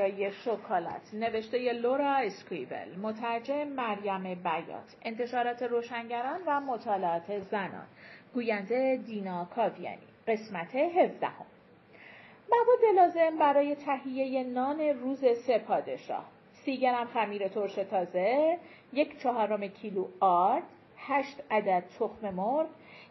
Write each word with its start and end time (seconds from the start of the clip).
برای 0.00 0.32
شکلات. 0.32 1.14
نوشته 1.14 1.72
لورا 1.72 2.14
اسکویبل 2.16 2.96
مترجم 3.02 3.68
مریم 3.68 4.34
بیات 4.34 4.96
انتشارات 5.02 5.62
روشنگران 5.62 6.40
و 6.46 6.60
مطالعات 6.60 7.38
زنان. 7.38 7.86
گوینده 8.34 8.96
دینا 9.06 9.44
کاویانی 9.44 9.98
قسمت 10.28 10.74
17 10.74 11.26
هم. 11.26 11.46
مواد 12.50 12.96
لازم 12.96 13.38
برای 13.38 13.74
تهیه 13.74 14.44
نان 14.44 14.80
روز 14.80 15.24
سه 15.46 15.58
پادشاه 15.58 16.24
سی 16.52 16.76
گرم 16.76 17.06
خمیر 17.06 17.48
ترش 17.48 17.74
تازه 17.74 18.58
یک 18.92 19.22
چهارم 19.22 19.66
کیلو 19.66 20.06
آرد 20.20 20.62
هشت 20.96 21.42
عدد 21.50 21.84
تخم 21.98 22.34
مرغ 22.34 22.68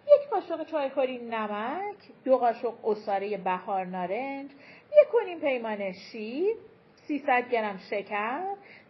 یک 0.08 0.30
قاشق 0.30 0.66
چایخوری 0.66 1.18
نمک 1.18 1.96
دو 2.26 2.38
قاشق 2.38 2.86
اساره 2.86 3.38
بهار 3.38 3.86
نارنج 3.86 4.52
یک 5.02 5.08
کنیم 5.12 5.40
پیمان 5.40 5.92
شیر 5.92 6.56
300 7.10 7.50
گرم 7.50 7.78
شکر 7.90 8.42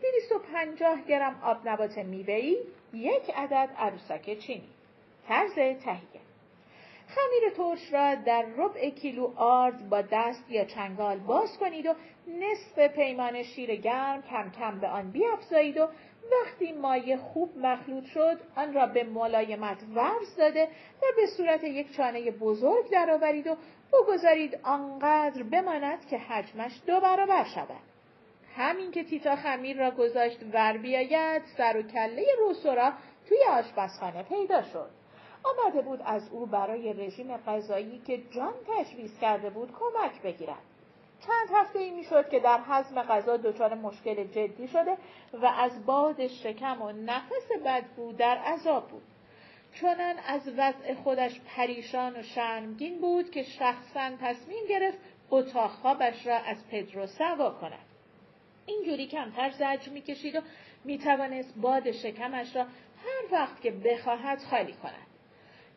250 0.01 1.01
گرم 1.07 1.39
آب 1.43 1.67
نبات 1.67 1.97
میوه‌ای 1.97 2.57
یک 2.93 3.29
عدد 3.35 3.69
عروسک 3.77 4.39
چینی. 4.39 4.69
طرز 5.27 5.55
تهیه. 5.55 6.21
خمیر 7.07 7.49
ترش 7.57 7.93
را 7.93 8.15
در 8.15 8.45
ربع 8.57 8.89
کیلو 8.89 9.33
آرد 9.35 9.89
با 9.89 10.01
دست 10.01 10.51
یا 10.51 10.65
چنگال 10.65 11.17
باز 11.17 11.57
کنید 11.57 11.85
و 11.85 11.93
نصف 12.27 12.79
پیمان 12.95 13.43
شیر 13.43 13.75
گرم 13.75 14.21
کم 14.21 14.51
کم 14.59 14.79
به 14.79 14.87
آن 14.87 15.11
بیافزایید 15.11 15.77
و 15.77 15.87
وقتی 16.31 16.71
مایه 16.71 17.17
خوب 17.17 17.57
مخلوط 17.57 18.05
شد 18.05 18.39
آن 18.55 18.73
را 18.73 18.85
به 18.85 19.03
ملایمت 19.03 19.77
ورز 19.95 20.35
داده 20.37 20.63
و 21.01 21.05
به 21.15 21.25
صورت 21.37 21.63
یک 21.63 21.95
چانه 21.95 22.31
بزرگ 22.31 22.89
درآورید 22.91 23.47
و 23.47 23.55
بگذارید 23.93 24.59
آنقدر 24.63 25.43
بماند 25.43 26.05
که 26.05 26.17
حجمش 26.17 26.81
دو 26.87 26.99
برابر 26.99 27.43
شود. 27.43 27.88
همین 28.55 28.91
که 28.91 29.03
تیتا 29.03 29.35
خمیر 29.35 29.77
را 29.77 29.91
گذاشت 29.91 30.39
ور 30.53 30.77
بیاید 30.77 31.41
سر 31.57 31.77
و 31.77 31.81
کله 31.81 32.25
روسورا 32.39 32.93
توی 33.29 33.37
آشپزخانه 33.49 34.23
پیدا 34.23 34.63
شد 34.63 34.89
آمده 35.43 35.81
بود 35.81 36.01
از 36.05 36.29
او 36.29 36.45
برای 36.45 36.93
رژیم 36.93 37.37
غذایی 37.37 38.01
که 38.07 38.17
جان 38.17 38.53
تشویز 38.67 39.19
کرده 39.19 39.49
بود 39.49 39.73
کمک 39.79 40.21
بگیرد 40.21 40.63
چند 41.27 41.49
هفته 41.53 41.79
ای 41.79 41.91
می 41.91 42.03
شد 42.03 42.29
که 42.29 42.39
در 42.39 42.59
حزم 42.61 43.01
غذا 43.01 43.37
دچار 43.37 43.73
مشکل 43.73 44.23
جدی 44.23 44.67
شده 44.67 44.97
و 45.33 45.45
از 45.45 45.85
باد 45.85 46.27
شکم 46.27 46.81
و 46.81 46.91
نفس 46.91 47.51
بدبو 47.65 48.13
در 48.13 48.37
عذاب 48.37 48.87
بود. 48.87 49.03
چنان 49.81 50.15
از 50.27 50.49
وضع 50.57 50.93
خودش 50.93 51.41
پریشان 51.55 52.15
و 52.15 52.23
شرمگین 52.23 53.01
بود 53.01 53.31
که 53.31 53.43
شخصا 53.43 54.11
تصمیم 54.21 54.65
گرفت 54.69 54.97
اتاق 55.29 55.71
خوابش 55.71 56.27
را 56.27 56.35
از 56.37 56.67
پدرو 56.71 57.07
سوا 57.07 57.51
کند. 57.51 57.88
اینجوری 58.69 59.07
کمتر 59.07 59.49
زجر 59.49 59.91
می‌کشید 59.91 60.35
و 60.35 60.41
می‌توانست 60.85 61.53
باد 61.57 61.91
شکمش 61.91 62.55
را 62.55 62.63
هر 62.63 63.31
وقت 63.31 63.61
که 63.61 63.71
بخواهد 63.71 64.39
خالی 64.39 64.73
کند. 64.73 65.07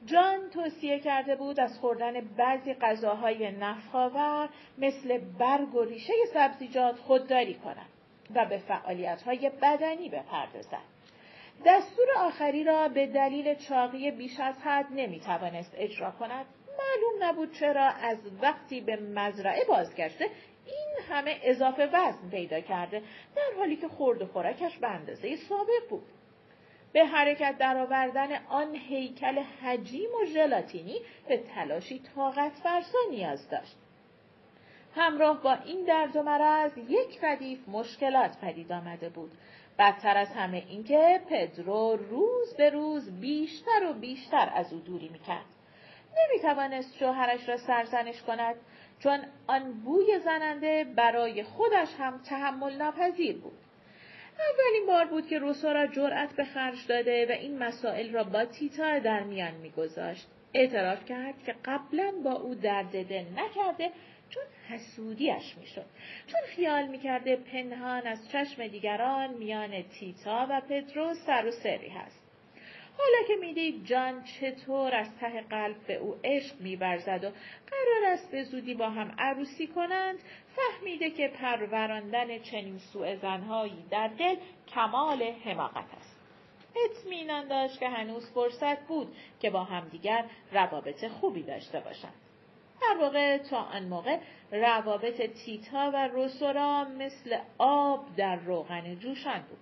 جان 0.06 0.50
توصیه 0.50 1.00
کرده 1.00 1.36
بود 1.36 1.60
از 1.60 1.78
خوردن 1.78 2.20
بعضی 2.20 2.74
غذاهای 2.74 3.52
نفخاور 3.52 4.48
مثل 4.78 5.18
برگ 5.18 5.74
و 5.74 5.84
ریشه 5.84 6.12
سبزیجات 6.34 6.96
خودداری 6.96 7.54
کند 7.54 7.86
و 8.34 8.46
به 8.46 8.58
فعالیتهای 8.58 9.50
بدنی 9.62 10.08
بپردازد. 10.08 10.92
دستور 11.66 12.06
آخری 12.16 12.64
را 12.64 12.88
به 12.88 13.06
دلیل 13.06 13.54
چاقی 13.54 14.10
بیش 14.10 14.40
از 14.40 14.54
حد 14.64 14.86
نمی‌توانست 14.90 15.74
اجرا 15.76 16.10
کند. 16.10 16.46
معلوم 16.78 17.30
نبود 17.30 17.52
چرا 17.52 17.84
از 17.84 18.18
وقتی 18.42 18.80
به 18.80 18.96
مزرعه 18.96 19.64
بازگشته 19.64 20.30
همه 21.12 21.40
اضافه 21.42 21.86
وزن 21.86 22.30
پیدا 22.30 22.60
کرده 22.60 23.02
در 23.36 23.58
حالی 23.58 23.76
که 23.76 23.88
خورد 23.88 24.22
و 24.22 24.26
خوراکش 24.26 24.78
به 24.78 24.88
اندازه 24.88 25.36
سابق 25.36 25.88
بود. 25.90 26.06
به 26.92 27.04
حرکت 27.04 27.58
درآوردن 27.58 28.46
آن 28.48 28.74
هیکل 28.74 29.38
حجیم 29.38 30.10
و 30.22 30.26
ژلاتینی 30.26 31.00
به 31.28 31.36
تلاشی 31.36 32.02
طاقت 32.14 32.52
فرسا 32.52 32.98
نیاز 33.10 33.48
داشت. 33.48 33.76
همراه 34.96 35.42
با 35.42 35.52
این 35.52 35.84
درد 35.84 36.16
و 36.16 36.22
مرض 36.22 36.78
یک 36.88 37.18
ردیف 37.22 37.68
مشکلات 37.68 38.40
پدید 38.40 38.72
آمده 38.72 39.08
بود. 39.08 39.32
بدتر 39.78 40.16
از 40.16 40.28
همه 40.28 40.64
اینکه 40.68 41.20
پدرو 41.28 41.96
روز 42.10 42.54
به 42.56 42.70
روز 42.70 43.20
بیشتر 43.20 43.86
و 43.90 43.92
بیشتر 43.92 44.52
از 44.54 44.72
او 44.72 44.78
دوری 44.78 45.08
می‌کرد. 45.08 45.44
نمی‌توانست 46.18 46.96
شوهرش 46.96 47.48
را 47.48 47.56
سرزنش 47.56 48.22
کند 48.22 48.56
چون 49.02 49.20
آن 49.46 49.72
بوی 49.72 50.18
زننده 50.18 50.84
برای 50.84 51.42
خودش 51.42 51.88
هم 51.98 52.20
تحمل 52.28 52.72
ناپذیر 52.72 53.36
بود. 53.36 53.58
اولین 54.38 54.86
بار 54.86 55.04
بود 55.04 55.26
که 55.26 55.38
روسورا 55.38 55.86
جرأت 55.86 56.32
به 56.32 56.44
خرج 56.44 56.86
داده 56.86 57.26
و 57.26 57.30
این 57.32 57.58
مسائل 57.58 58.12
را 58.12 58.24
با 58.24 58.44
تیتا 58.44 58.98
در 58.98 59.22
میان 59.22 59.54
میگذاشت. 59.54 60.26
اعتراف 60.54 61.04
کرد 61.04 61.34
که 61.46 61.54
قبلا 61.64 62.12
با 62.24 62.32
او 62.32 62.54
درد 62.54 62.90
دل 62.90 63.24
نکرده 63.36 63.90
چون 64.30 64.42
حسودیش 64.68 65.56
می‌شد. 65.60 65.86
چون 66.26 66.40
خیال 66.46 66.86
می‌کرده 66.86 67.36
پنهان 67.36 68.06
از 68.06 68.28
چشم 68.28 68.66
دیگران 68.66 69.34
میان 69.34 69.82
تیتا 69.82 70.46
و 70.50 70.60
پدرو 70.60 71.14
سر 71.14 71.46
و 71.46 71.50
سری 71.50 71.88
هست. 71.88 72.21
حالا 72.98 73.26
که 73.28 73.36
می‌دید 73.40 73.86
جان 73.86 74.24
چطور 74.24 74.94
از 74.94 75.16
ته 75.20 75.40
قلب 75.40 75.86
به 75.86 75.94
او 75.94 76.16
عشق 76.24 76.60
میورزد 76.60 77.24
و 77.24 77.30
قرار 77.70 78.12
است 78.12 78.30
به 78.30 78.44
زودی 78.44 78.74
با 78.74 78.90
هم 78.90 79.14
عروسی 79.18 79.66
کنند 79.66 80.18
فهمیده 80.56 81.10
که 81.10 81.28
پروراندن 81.28 82.38
چنین 82.38 82.78
سوء 82.78 83.16
زنهایی 83.16 83.84
در 83.90 84.08
دل 84.08 84.36
کمال 84.68 85.22
حماقت 85.22 85.94
است. 85.98 86.12
اطمینان 86.84 87.48
داشت 87.48 87.80
که 87.80 87.88
هنوز 87.88 88.30
فرصت 88.30 88.86
بود 88.86 89.16
که 89.40 89.50
با 89.50 89.64
همدیگر 89.64 90.24
روابط 90.52 91.08
خوبی 91.08 91.42
داشته 91.42 91.80
باشند. 91.80 92.14
در 92.80 92.96
واقع 93.00 93.38
تا 93.38 93.58
آن 93.58 93.84
موقع 93.84 94.18
روابط 94.52 95.22
تیتا 95.22 95.90
و 95.94 96.08
روسورا 96.08 96.84
مثل 96.84 97.38
آب 97.58 98.16
در 98.16 98.36
روغن 98.36 98.94
جوشان 98.94 99.40
بود. 99.40 99.58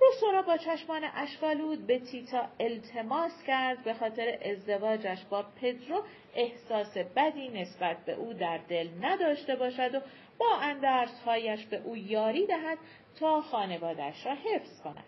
روسورا 0.00 0.42
با 0.42 0.56
چشمان 0.56 1.04
اشکالود 1.14 1.86
به 1.86 1.98
تیتا 1.98 2.48
التماس 2.60 3.42
کرد 3.46 3.84
به 3.84 3.94
خاطر 3.94 4.38
ازدواجش 4.42 5.24
با 5.30 5.44
پدرو 5.60 6.02
احساس 6.34 6.96
بدی 7.16 7.48
نسبت 7.48 8.04
به 8.04 8.12
او 8.12 8.32
در 8.32 8.58
دل 8.58 8.88
نداشته 9.00 9.56
باشد 9.56 9.94
و 9.94 10.00
با 10.38 10.56
اندرسهایش 10.62 11.66
به 11.66 11.76
او 11.84 11.96
یاری 11.96 12.46
دهد 12.46 12.78
تا 13.20 13.40
خانوادش 13.40 14.26
را 14.26 14.34
حفظ 14.34 14.82
کند. 14.82 15.04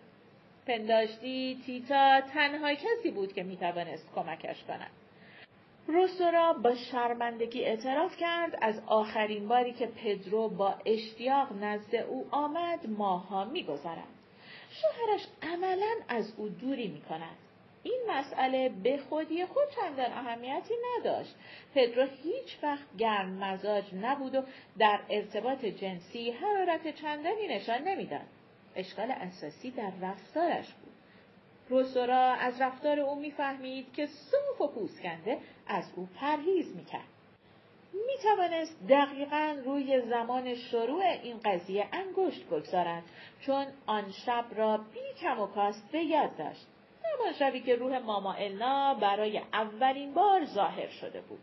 پنداشتی 0.67 1.61
تیتا 1.65 2.21
تنها 2.21 2.73
کسی 2.73 3.11
بود 3.11 3.33
که 3.33 3.43
می‌توانست 3.43 4.11
کمکش 4.15 4.63
کند. 4.63 4.91
روسورا 5.87 6.53
با 6.53 6.75
شرمندگی 6.75 7.63
اعتراف 7.63 8.17
کرد 8.17 8.57
از 8.61 8.81
آخرین 8.87 9.47
باری 9.47 9.73
که 9.73 9.87
پدرو 9.87 10.49
با 10.49 10.75
اشتیاق 10.85 11.53
نزد 11.53 11.95
او 11.95 12.27
آمد 12.31 12.89
ماها 12.89 13.45
میگذرد. 13.45 14.20
شوهرش 14.71 15.27
عملا 15.41 15.93
از 16.07 16.33
او 16.37 16.49
دوری 16.49 16.87
می 16.87 17.01
کند. 17.01 17.37
این 17.83 18.01
مسئله 18.09 18.69
به 18.69 18.97
خودی 18.97 19.45
خود 19.45 19.63
چندان 19.75 20.11
اهمیتی 20.11 20.73
نداشت. 20.99 21.35
پدرو 21.75 22.07
هیچ 22.23 22.57
وقت 22.63 22.97
گرم 22.97 23.29
مزاج 23.29 23.83
نبود 24.01 24.35
و 24.35 24.43
در 24.77 24.99
ارتباط 25.09 25.65
جنسی 25.65 26.31
حرارت 26.31 26.95
چندانی 26.95 27.47
نشان 27.47 27.83
نمی‌داد. 27.83 28.27
اشکال 28.75 29.11
اساسی 29.11 29.71
در 29.71 29.91
رفتارش 30.01 30.73
بود. 30.73 30.93
روسورا 31.69 32.33
از 32.33 32.61
رفتار 32.61 32.99
او 32.99 33.19
می‌فهمید 33.19 33.93
که 33.93 34.05
صوف 34.05 34.61
و 34.61 34.67
پوسکنده 34.67 35.37
از 35.67 35.91
او 35.95 36.09
پرهیز 36.15 36.75
می‌کرد. 36.75 37.07
می 37.93 38.17
توانست 38.23 38.87
دقیقا 38.89 39.57
روی 39.65 40.01
زمان 40.01 40.55
شروع 40.55 41.03
این 41.03 41.39
قضیه 41.45 41.87
انگشت 41.91 42.45
بگذارد 42.45 43.03
چون 43.39 43.65
آن 43.85 44.11
شب 44.11 44.45
را 44.55 44.77
بی 44.77 45.19
کم 45.21 45.39
و 45.39 45.47
کاست 45.47 45.91
به 45.91 45.99
یاد 45.99 46.37
داشت. 46.37 46.67
همان 47.03 47.33
شبی 47.33 47.61
که 47.61 47.75
روح 47.75 47.97
ماما 47.97 48.33
النا 48.33 48.93
برای 48.93 49.41
اولین 49.53 50.13
بار 50.13 50.45
ظاهر 50.45 50.87
شده 50.87 51.21
بود. 51.21 51.39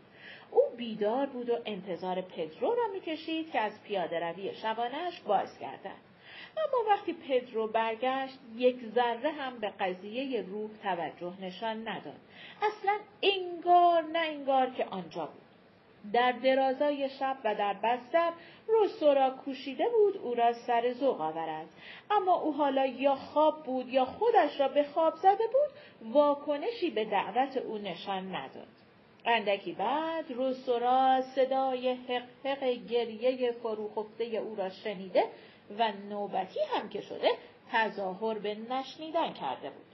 او 0.51 0.61
بیدار 0.77 1.25
بود 1.25 1.49
و 1.49 1.57
انتظار 1.65 2.21
پدرو 2.21 2.75
را 2.75 2.87
می‌کشید 2.93 3.51
که 3.51 3.59
از 3.59 3.83
پیاده 3.83 4.19
روی 4.19 4.53
شبانش 4.55 5.21
بازگردد. 5.21 6.09
اما 6.57 6.89
وقتی 6.89 7.13
پدرو 7.13 7.67
برگشت 7.67 8.39
یک 8.55 8.85
ذره 8.95 9.31
هم 9.31 9.59
به 9.59 9.69
قضیه 9.79 10.41
روح 10.41 10.69
توجه 10.83 11.33
نشان 11.41 11.87
نداد. 11.87 12.19
اصلا 12.61 12.97
انگار 13.21 14.03
نه 14.03 14.19
انگار 14.19 14.69
که 14.69 14.85
آنجا 14.85 15.25
بود. 15.25 15.48
در 16.13 16.31
درازای 16.31 17.09
شب 17.09 17.37
و 17.43 17.55
در 17.55 17.73
بستر 17.73 18.31
روسورا 18.67 19.29
کوشیده 19.29 19.85
بود 19.89 20.17
او 20.17 20.33
را 20.33 20.53
سر 20.53 20.93
ذوق 20.93 21.21
آورد 21.21 21.67
اما 22.11 22.35
او 22.35 22.53
حالا 22.53 22.85
یا 22.85 23.15
خواب 23.15 23.63
بود 23.63 23.89
یا 23.89 24.05
خودش 24.05 24.59
را 24.59 24.67
به 24.67 24.83
خواب 24.83 25.15
زده 25.15 25.47
بود 25.47 26.09
واکنشی 26.13 26.89
به 26.89 27.05
دعوت 27.05 27.57
او 27.57 27.77
نشان 27.77 28.35
نداد 28.35 28.67
اندکی 29.25 29.73
بعد 29.73 30.31
روسورا 30.31 31.21
صدای 31.35 31.97
حق 32.43 32.63
گریه 32.89 33.51
فروخفته 33.51 34.23
او 34.23 34.55
را 34.55 34.69
شنیده 34.69 35.23
و 35.79 35.91
نوبتی 36.09 36.59
هم 36.73 36.89
که 36.89 37.01
شده 37.01 37.29
تظاهر 37.71 38.39
به 38.39 38.55
نشنیدن 38.69 39.33
کرده 39.33 39.69
بود. 39.69 39.88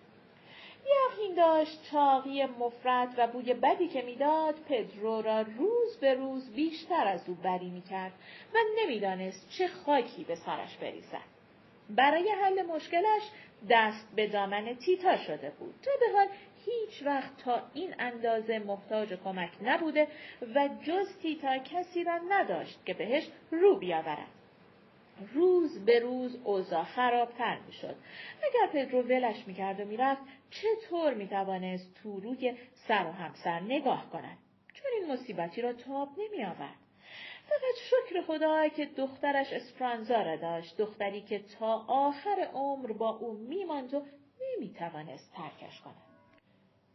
یقین 0.85 1.35
داشت 1.35 1.91
چاقی 1.91 2.45
مفرد 2.45 3.13
و 3.17 3.27
بوی 3.27 3.53
بدی 3.53 3.87
که 3.87 4.01
می‌داد 4.01 4.55
پدرو 4.69 5.21
را 5.21 5.41
روز 5.41 5.97
به 6.01 6.13
روز 6.13 6.53
بیشتر 6.53 7.07
از 7.07 7.29
او 7.29 7.35
بری 7.35 7.69
می‌کرد 7.69 8.11
و 8.53 8.57
نمی‌دانست 8.81 9.49
چه 9.49 9.67
خاکی 9.67 10.23
به 10.23 10.35
سرش 10.35 10.77
بریزد. 10.77 11.35
برای 11.89 12.29
حل 12.29 12.61
مشکلش 12.65 13.21
دست 13.69 14.15
به 14.15 14.27
دامن 14.27 14.75
تیتا 14.75 15.17
شده 15.17 15.49
بود 15.49 15.75
تا 15.81 15.91
به 15.99 16.17
حال 16.17 16.27
هیچ 16.65 17.03
وقت 17.05 17.37
تا 17.37 17.61
این 17.73 17.95
اندازه 17.99 18.59
محتاج 18.59 19.13
کمک 19.13 19.49
نبوده 19.63 20.07
و 20.55 20.69
جز 20.83 21.17
تیتا 21.21 21.57
کسی 21.57 22.03
را 22.03 22.19
نداشت 22.29 22.85
که 22.85 22.93
بهش 22.93 23.27
رو 23.51 23.75
بیاورد. 23.75 24.27
روز 25.33 25.85
به 25.85 25.99
روز 25.99 26.35
اوضاع 26.43 26.83
خرابتر 26.83 27.59
می‌شد. 27.59 27.95
اگر 28.43 28.67
پدرو 28.73 29.01
ولش 29.01 29.47
می‌کرد 29.47 29.79
و 29.79 29.85
می‌رفت 29.85 30.21
چطور 30.49 31.13
می‌توانست 31.13 31.93
تو 32.03 32.19
روی 32.19 32.57
سر 32.87 33.05
و 33.05 33.11
همسر 33.11 33.59
نگاه 33.59 34.09
کند؟ 34.09 34.37
چون 34.73 34.91
این 34.99 35.13
مصیبتی 35.13 35.61
را 35.61 35.73
تاب 35.73 36.09
نمیآورد. 36.17 36.75
فقط 37.49 37.75
شکر 37.89 38.21
خدا 38.21 38.67
که 38.67 38.85
دخترش 38.85 39.53
اسپرانزا 39.53 40.21
را 40.21 40.35
داشت 40.35 40.77
دختری 40.77 41.21
که 41.21 41.39
تا 41.39 41.85
آخر 41.87 42.47
عمر 42.53 42.91
با 42.91 43.09
او 43.09 43.33
میماند 43.33 43.93
و 43.93 44.05
نمی‌توانست 44.41 45.33
ترکش 45.33 45.81
کند. 45.81 46.14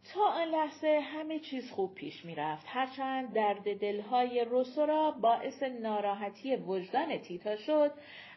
تا 0.05 0.21
آن 0.21 0.49
لحظه 0.49 1.01
همه 1.03 1.39
چیز 1.39 1.71
خوب 1.71 1.95
پیش 1.95 2.25
می‌رفت. 2.25 2.67
هرچند 2.69 3.33
درد 3.33 3.79
دلهای 3.79 4.45
روسورا 4.45 5.11
باعث 5.11 5.63
ناراحتی 5.63 6.57
وجدان 6.57 7.19
تیتا 7.19 7.57
شد 7.57 7.93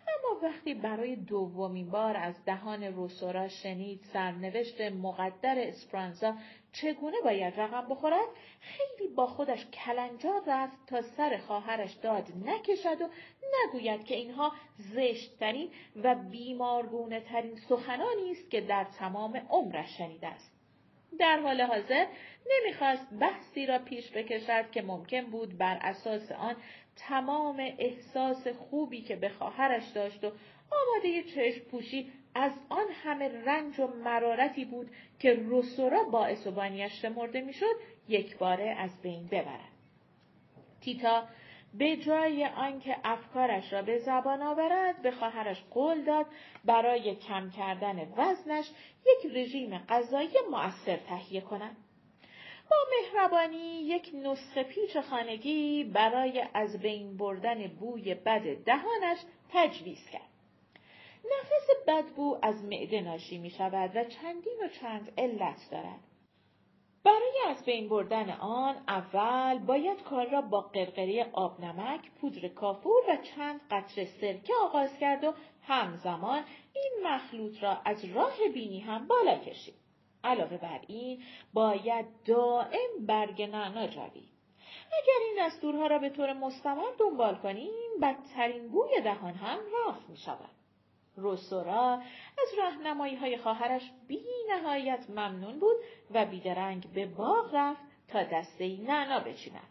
اما 0.08 0.40
وقتی 0.44 0.74
برای 0.74 1.16
دومین 1.16 1.90
بار 1.90 2.18
از 2.18 2.46
دهان 2.46 2.84
روسورا 2.84 3.48
شنید 3.48 4.00
سرنوشت 4.14 4.82
مقدر 4.82 5.56
اسپرانزا 5.58 6.36
چگونه 6.74 7.18
باید 7.24 7.60
رقم 7.60 7.90
بخورد 7.90 8.28
خیلی 8.60 9.14
با 9.16 9.28
خودش 9.28 9.66
کلنجار 9.66 10.42
رفت 10.48 10.78
تا 10.88 11.02
سر 11.02 11.38
خواهرش 11.38 11.94
داد 11.94 12.28
نکشد 12.46 13.02
و 13.02 13.10
نگوید 13.66 14.04
که 14.04 14.16
اینها 14.16 14.52
زشتترین 14.78 15.70
و 16.04 16.16
بیمارگونه 16.16 17.20
ترین 17.20 17.56
سخنانی 17.56 18.32
است 18.32 18.52
که 18.52 18.62
در 18.62 18.84
تمام 18.84 19.38
عمرش 19.50 19.98
شنیده 19.98 20.28
است. 20.28 20.53
در 21.20 21.40
حال 21.40 21.62
حاضر 21.62 22.06
نمی‌خواست 22.52 23.08
بحثی 23.20 23.66
را 23.66 23.80
پیش 23.80 24.12
بکشد 24.12 24.72
که 24.72 24.82
ممکن 24.82 25.22
بود 25.22 25.58
بر 25.58 25.78
اساس 25.82 26.32
آن 26.32 26.56
تمام 26.96 27.72
احساس 27.78 28.48
خوبی 28.48 29.02
که 29.02 29.16
به 29.16 29.30
خواهرش 29.30 29.88
داشت 29.96 30.24
و 30.24 30.32
آماده 30.72 31.24
چشم 31.24 31.60
پوشی 31.60 32.12
از 32.36 32.52
آن 32.70 32.86
همه 33.04 33.30
رنج 33.46 33.80
و 33.80 33.88
مرارتی 33.88 34.66
بود 34.66 34.90
که 35.20 35.40
رسورا 35.50 36.04
باعث 36.04 36.48
و 36.48 36.88
شمرده 36.90 37.42
می‌شد 37.42 37.76
یک 38.08 38.38
باره 38.38 38.70
از 38.70 39.02
بین 39.02 39.28
ببرد. 39.28 39.74
تیتا 40.82 41.28
به 41.74 41.98
جای 41.98 42.46
آنکه 42.46 42.98
افکارش 43.04 43.74
را 43.74 43.82
به 43.82 43.98
زبان 43.98 44.42
آورد 44.42 45.02
به 45.02 45.12
خواهرش 45.12 45.64
قول 45.72 46.04
داد 46.04 46.26
برای 46.66 47.16
کم 47.16 47.50
کردن 47.50 48.14
وزنش 48.18 48.70
یک 49.06 49.36
رژیم 49.36 49.78
غذایی 49.78 50.34
مؤثر 50.52 50.98
تهیه 50.98 51.42
کند 51.42 51.78
با 52.70 52.78
مهربانی 52.92 53.82
یک 53.82 54.12
نسخه 54.14 54.64
پیچ 54.64 54.98
خانگی 54.98 55.84
برای 55.84 56.46
از 56.54 56.80
بین 56.80 57.18
بردن 57.18 57.68
بوی 57.68 58.16
بد 58.16 58.64
دهانش 58.66 59.18
تجویز 59.54 60.10
کرد. 60.10 60.30
نفس 61.26 61.70
بدبو 61.88 62.38
از 62.42 62.64
معده 62.64 63.02
ناشی 63.02 63.38
می 63.38 63.50
شود 63.50 63.96
و 63.96 64.04
چندین 64.04 64.58
و 64.64 64.68
چند 64.82 65.14
علت 65.18 65.68
دارد. 65.72 66.00
برای 67.06 67.40
از 67.48 67.66
بین 67.66 67.90
بردن 67.90 68.30
آن 68.30 68.76
اول 68.88 69.58
باید 69.58 70.04
کار 70.04 70.30
را 70.30 70.42
با 70.42 70.62
قرقری 70.62 71.22
آب 71.22 71.62
نمک، 71.62 72.12
پودر 72.22 72.48
کافور 72.48 73.04
و 73.10 73.18
چند 73.36 73.62
قطره 73.72 74.06
سرکه 74.06 74.54
آغاز 74.64 74.98
کرد 75.00 75.24
و 75.24 75.34
همزمان 75.62 76.44
این 76.74 77.08
مخلوط 77.08 77.64
را 77.64 77.78
از 77.86 78.06
راه 78.06 78.34
بینی 78.54 78.80
هم 78.80 79.08
بالا 79.08 79.38
کشید. 79.38 79.74
علاوه 80.24 80.58
بر 80.58 80.82
این 80.88 81.24
باید 81.54 82.06
دائم 82.26 83.06
برگ 83.08 83.42
نعنا 83.42 83.88
جوید. 83.88 84.34
اگر 84.88 85.26
این 85.28 85.48
دستورها 85.48 85.88
را 85.88 86.00
به 86.00 86.10
طور 86.10 86.34
مستمر 86.34 86.92
دنبال 87.00 87.36
کنیم 87.36 87.72
بدترین 88.02 88.68
بوی 88.68 89.02
دهان 89.02 89.34
هم 89.34 89.60
رفت 89.88 90.10
می 90.10 90.18
شود. 90.18 90.63
روسورا 91.16 92.02
از 92.42 92.58
راهنمایی 92.58 93.16
های 93.16 93.38
خواهرش 93.38 93.92
بی 94.08 94.26
نهایت 94.50 95.10
ممنون 95.10 95.60
بود 95.60 95.76
و 96.12 96.26
بیدرنگ 96.26 96.88
به 96.94 97.06
باغ 97.06 97.56
رفت 97.56 97.82
تا 98.08 98.24
دسته 98.24 98.82
نعنا 98.82 99.20
بچیند. 99.20 99.68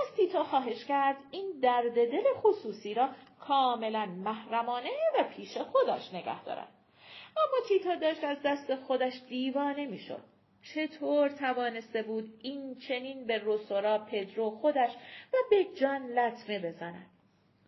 از 0.00 0.16
تیتا 0.16 0.44
خواهش 0.44 0.84
کرد 0.84 1.16
این 1.30 1.60
درد 1.62 1.94
دل 1.94 2.24
خصوصی 2.42 2.94
را 2.94 3.08
کاملا 3.40 4.06
محرمانه 4.06 4.90
و 5.18 5.22
پیش 5.22 5.56
خودش 5.56 6.14
نگه 6.14 6.44
دارد. 6.44 6.68
اما 7.36 7.68
تیتا 7.68 7.94
داشت 7.94 8.24
از 8.24 8.38
دست 8.44 8.74
خودش 8.74 9.12
دیوانه 9.28 9.86
می‌شد. 9.86 10.22
چطور 10.74 11.28
توانسته 11.28 12.02
بود 12.02 12.40
این 12.42 12.74
چنین 12.74 13.26
به 13.26 13.38
روسورا 13.38 13.98
پدرو 13.98 14.50
خودش 14.50 14.90
و 15.32 15.36
به 15.50 15.64
جان 15.64 16.06
لطمه 16.06 16.58
بزند؟ 16.58 17.06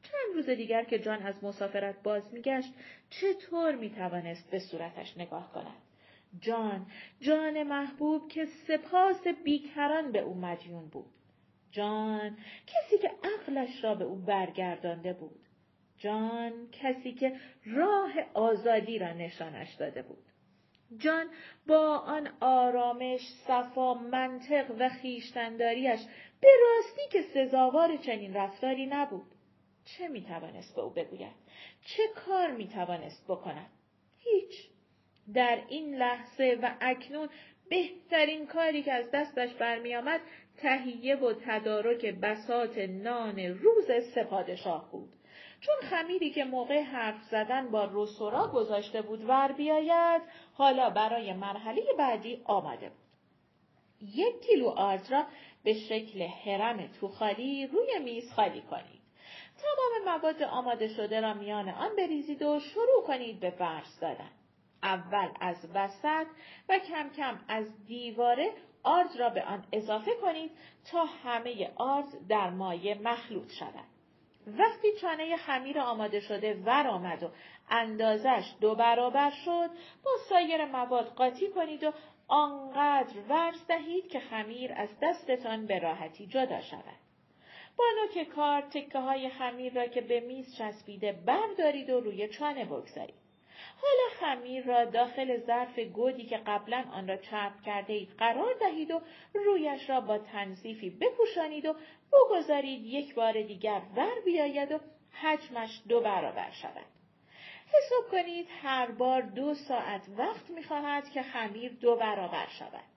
چند 0.03 0.35
روز 0.35 0.51
دیگر 0.51 0.85
که 0.85 0.99
جان 0.99 1.23
از 1.23 1.45
مسافرت 1.45 2.03
باز 2.03 2.35
میگشت 2.35 2.73
چطور 3.11 3.75
می‌توانست 3.75 4.51
به 4.51 4.59
صورتش 4.59 5.19
نگاه 5.19 5.53
کند؟ 5.53 5.77
جان 6.41 6.87
جان 7.21 7.63
محبوب 7.63 8.29
که 8.29 8.45
سپاس 8.45 9.27
بیکران 9.45 10.13
به 10.13 10.21
او 10.21 10.35
مدیون 10.35 10.89
بود. 10.89 11.11
جان 11.71 12.37
کسی 12.67 12.99
که 12.99 13.11
عقلش 13.25 13.85
را 13.85 13.95
به 13.95 14.05
او 14.05 14.17
برگردانده 14.17 15.13
بود. 15.13 15.41
جان 15.99 16.53
کسی 16.73 17.13
که 17.13 17.37
راه 17.67 18.13
آزادی 18.35 18.99
را 18.99 19.13
نشانش 19.13 19.75
داده 19.75 20.03
بود. 20.03 20.25
جان 20.99 21.27
با 21.67 21.99
آن 21.99 22.29
آرامش 22.41 23.21
صفا 23.47 23.95
منطق 23.95 24.71
و 24.79 24.89
خیشتنداریش 24.89 26.01
به 26.41 26.49
راستی 26.61 27.09
که 27.13 27.23
سزاوار 27.23 27.97
چنین 27.97 28.35
رفتاری 28.35 28.87
نبود. 28.87 29.35
چه 29.85 30.09
می‌توانست 30.09 30.75
به 30.75 30.83
او 30.83 30.91
بگوید؟ 30.91 31.35
چه 31.85 32.03
کار 32.27 32.51
می‌توانست 32.51 33.25
بکند؟ 33.29 33.71
هیچ. 34.19 34.71
در 35.35 35.63
این 35.69 35.95
لحظه 35.95 36.59
و 36.63 36.75
اکنون 36.81 37.29
بهترین 37.69 38.47
کاری 38.47 38.83
که 38.83 38.93
از 38.93 39.11
دستش 39.11 39.55
برمیآمد 39.55 40.21
تهیه 40.57 41.17
و 41.17 41.33
تدارک 41.47 42.07
بسات 42.07 42.79
نان 42.79 43.39
روز 43.39 43.87
سپادشاه 44.15 44.91
بود. 44.91 45.13
چون 45.61 45.75
خمیری 45.91 46.31
که 46.31 46.45
موقع 46.45 46.81
حرف 46.83 47.23
زدن 47.31 47.71
با 47.71 47.85
روسورا 47.85 48.49
گذاشته 48.49 49.03
بود 49.03 49.29
ور 49.29 49.53
بیاید 49.53 50.23
حالا 50.53 50.91
برای 50.91 51.33
مرحله 51.33 51.83
بعدی 51.99 52.43
آمده 52.45 52.89
بود. 52.89 52.99
یک 54.15 54.41
کیلو 54.41 54.69
آرد 54.69 55.07
را 55.11 55.27
به 55.65 55.75
شکل 55.75 56.23
هرم 56.23 56.87
توخالی 56.87 57.67
روی 57.67 57.99
میز 58.05 58.33
خالی 58.33 58.61
کنید. 58.61 59.00
تمام 59.63 60.17
مواد 60.17 60.43
آماده 60.43 60.89
شده 60.89 61.21
را 61.21 61.35
میان 61.35 61.69
آن 61.69 61.97
بریزید 61.97 62.43
و 62.43 62.61
شروع 62.61 63.05
کنید 63.07 63.41
به 63.41 63.51
برس 63.51 64.01
دادن. 64.01 64.31
اول 64.83 65.29
از 65.41 65.57
وسط 65.75 66.27
و 66.69 66.79
کم 66.79 67.09
کم 67.17 67.41
از 67.49 67.87
دیواره 67.87 68.53
آرد 68.83 69.17
را 69.19 69.31
به 69.31 69.45
آن 69.45 69.65
اضافه 69.73 70.11
کنید 70.23 70.51
تا 70.91 71.05
همه 71.05 71.71
آرد 71.77 72.29
در 72.29 72.51
مایه 72.51 72.99
مخلوط 73.03 73.53
شود. 73.53 73.91
وقتی 74.47 74.89
چانه 75.01 75.37
خمیر 75.37 75.81
آماده 75.81 76.21
شده 76.21 76.55
ور 76.55 76.87
آمد 76.87 77.23
و 77.23 77.31
اندازش 77.71 78.55
دو 78.61 78.75
برابر 78.75 79.31
شد 79.31 79.71
با 80.05 80.11
سایر 80.29 80.65
مواد 80.65 81.07
قاطی 81.07 81.49
کنید 81.49 81.85
و 81.85 81.93
آنقدر 82.29 83.15
ورز 83.29 83.67
دهید 83.67 84.09
که 84.09 84.21
خمیر 84.21 84.73
از 84.73 84.89
دستتان 85.03 85.67
به 85.67 85.79
راحتی 85.79 86.27
جدا 86.27 86.61
شود. 86.61 87.10
با 87.81 87.87
نوک 88.03 88.29
کار 88.29 88.61
تکه 88.61 88.99
های 88.99 89.29
خمیر 89.29 89.75
را 89.75 89.87
که 89.87 90.01
به 90.01 90.21
میز 90.21 90.57
چسبیده 90.57 91.13
بردارید 91.13 91.91
و 91.91 92.01
روی 92.01 92.29
چانه 92.29 92.65
بگذارید. 92.65 93.15
حالا 93.83 94.09
خمیر 94.21 94.65
را 94.65 94.85
داخل 94.85 95.39
ظرف 95.47 95.79
گودی 95.79 96.25
که 96.25 96.37
قبلا 96.37 96.85
آن 96.93 97.09
را 97.09 97.17
چرب 97.17 97.53
کرده 97.67 97.93
اید 97.93 98.11
قرار 98.19 98.55
دهید 98.61 98.91
و 98.91 99.01
رویش 99.35 99.91
را 99.91 100.01
با 100.01 100.19
تنظیفی 100.19 100.91
بپوشانید 100.91 101.67
و 101.67 101.75
بگذارید 102.13 102.87
یک 102.87 103.15
بار 103.15 103.43
دیگر 103.43 103.83
ور 103.97 104.21
بیاید 104.25 104.73
و 104.73 104.79
حجمش 105.23 105.83
دو 105.89 106.01
برابر 106.01 106.51
شود. 106.51 106.87
حساب 107.67 108.11
کنید 108.11 108.49
هر 108.63 108.91
بار 108.91 109.23
دو 109.23 109.55
ساعت 109.55 110.07
وقت 110.19 110.51
می‌خواهد 110.51 111.11
که 111.11 111.23
خمیر 111.23 111.73
دو 111.73 111.97
برابر 111.97 112.47
شود. 112.59 112.90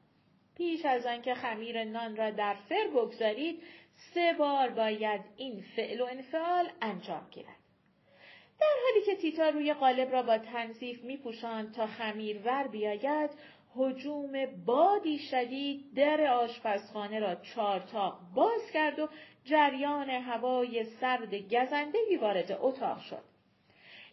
پیش 0.57 0.85
از 0.85 1.05
آنکه 1.05 1.33
خمیر 1.33 1.83
نان 1.83 2.15
را 2.15 2.31
در 2.31 2.53
فر 2.53 2.87
بگذارید 2.87 3.63
سه 4.13 4.33
بار 4.33 4.69
باید 4.69 5.21
این 5.37 5.63
فعل 5.75 6.01
و 6.01 6.05
انفعال 6.05 6.69
انجام 6.81 7.27
گیرد. 7.31 7.63
در 8.59 8.75
حالی 8.83 9.05
که 9.05 9.15
تیتا 9.15 9.49
روی 9.49 9.73
قالب 9.73 10.11
را 10.11 10.23
با 10.23 10.37
تنظیف 10.37 11.03
می 11.03 11.19
تا 11.75 11.87
خمیر 11.87 12.41
ور 12.45 12.67
بیاید، 12.67 13.29
حجوم 13.75 14.45
بادی 14.65 15.19
شدید 15.19 15.93
در 15.95 16.27
آشپزخانه 16.27 17.19
را 17.19 17.35
چارتاق 17.35 18.19
باز 18.35 18.71
کرد 18.73 18.99
و 18.99 19.09
جریان 19.45 20.09
هوای 20.09 20.83
سرد 20.83 21.35
گزندهی 21.35 22.17
وارد 22.21 22.57
اتاق 22.61 22.99
شد. 22.99 23.32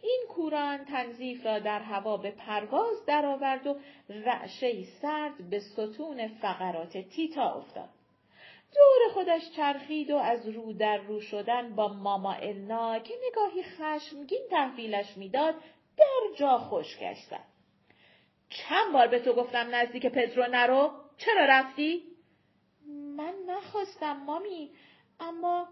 این 0.03 0.25
کوران 0.29 0.85
تنظیف 0.85 1.47
را 1.47 1.59
در 1.59 1.79
هوا 1.79 2.17
به 2.17 2.31
پرواز 2.31 3.05
درآورد 3.07 3.67
و 3.67 3.77
رعشه 4.09 4.85
سرد 4.85 5.51
به 5.51 5.61
ستون 5.61 6.29
فقرات 6.29 6.99
تیتا 6.99 7.55
افتاد. 7.55 7.89
دور 8.75 9.13
خودش 9.15 9.51
چرخید 9.57 10.11
و 10.11 10.17
از 10.17 10.49
رو 10.49 10.73
در 10.73 10.99
رو 10.99 11.21
شدن 11.21 11.75
با 11.75 11.89
ماما 11.89 12.33
النا 12.33 12.99
که 12.99 13.15
نگاهی 13.27 13.63
خشمگین 13.63 14.43
تحویلش 14.51 15.17
می‌داد 15.17 15.55
در 15.97 16.37
جا 16.39 16.59
خشکش 16.59 17.17
زد. 17.31 17.51
چند 18.51 18.93
بار 18.93 19.07
به 19.07 19.19
تو 19.19 19.33
گفتم 19.33 19.75
نزدیک 19.75 20.07
پدرو 20.07 20.47
نرو؟ 20.51 20.91
چرا 21.19 21.45
رفتی؟ 21.49 22.03
من 23.17 23.35
نخواستم 23.47 24.17
مامی 24.17 24.71
اما 25.21 25.69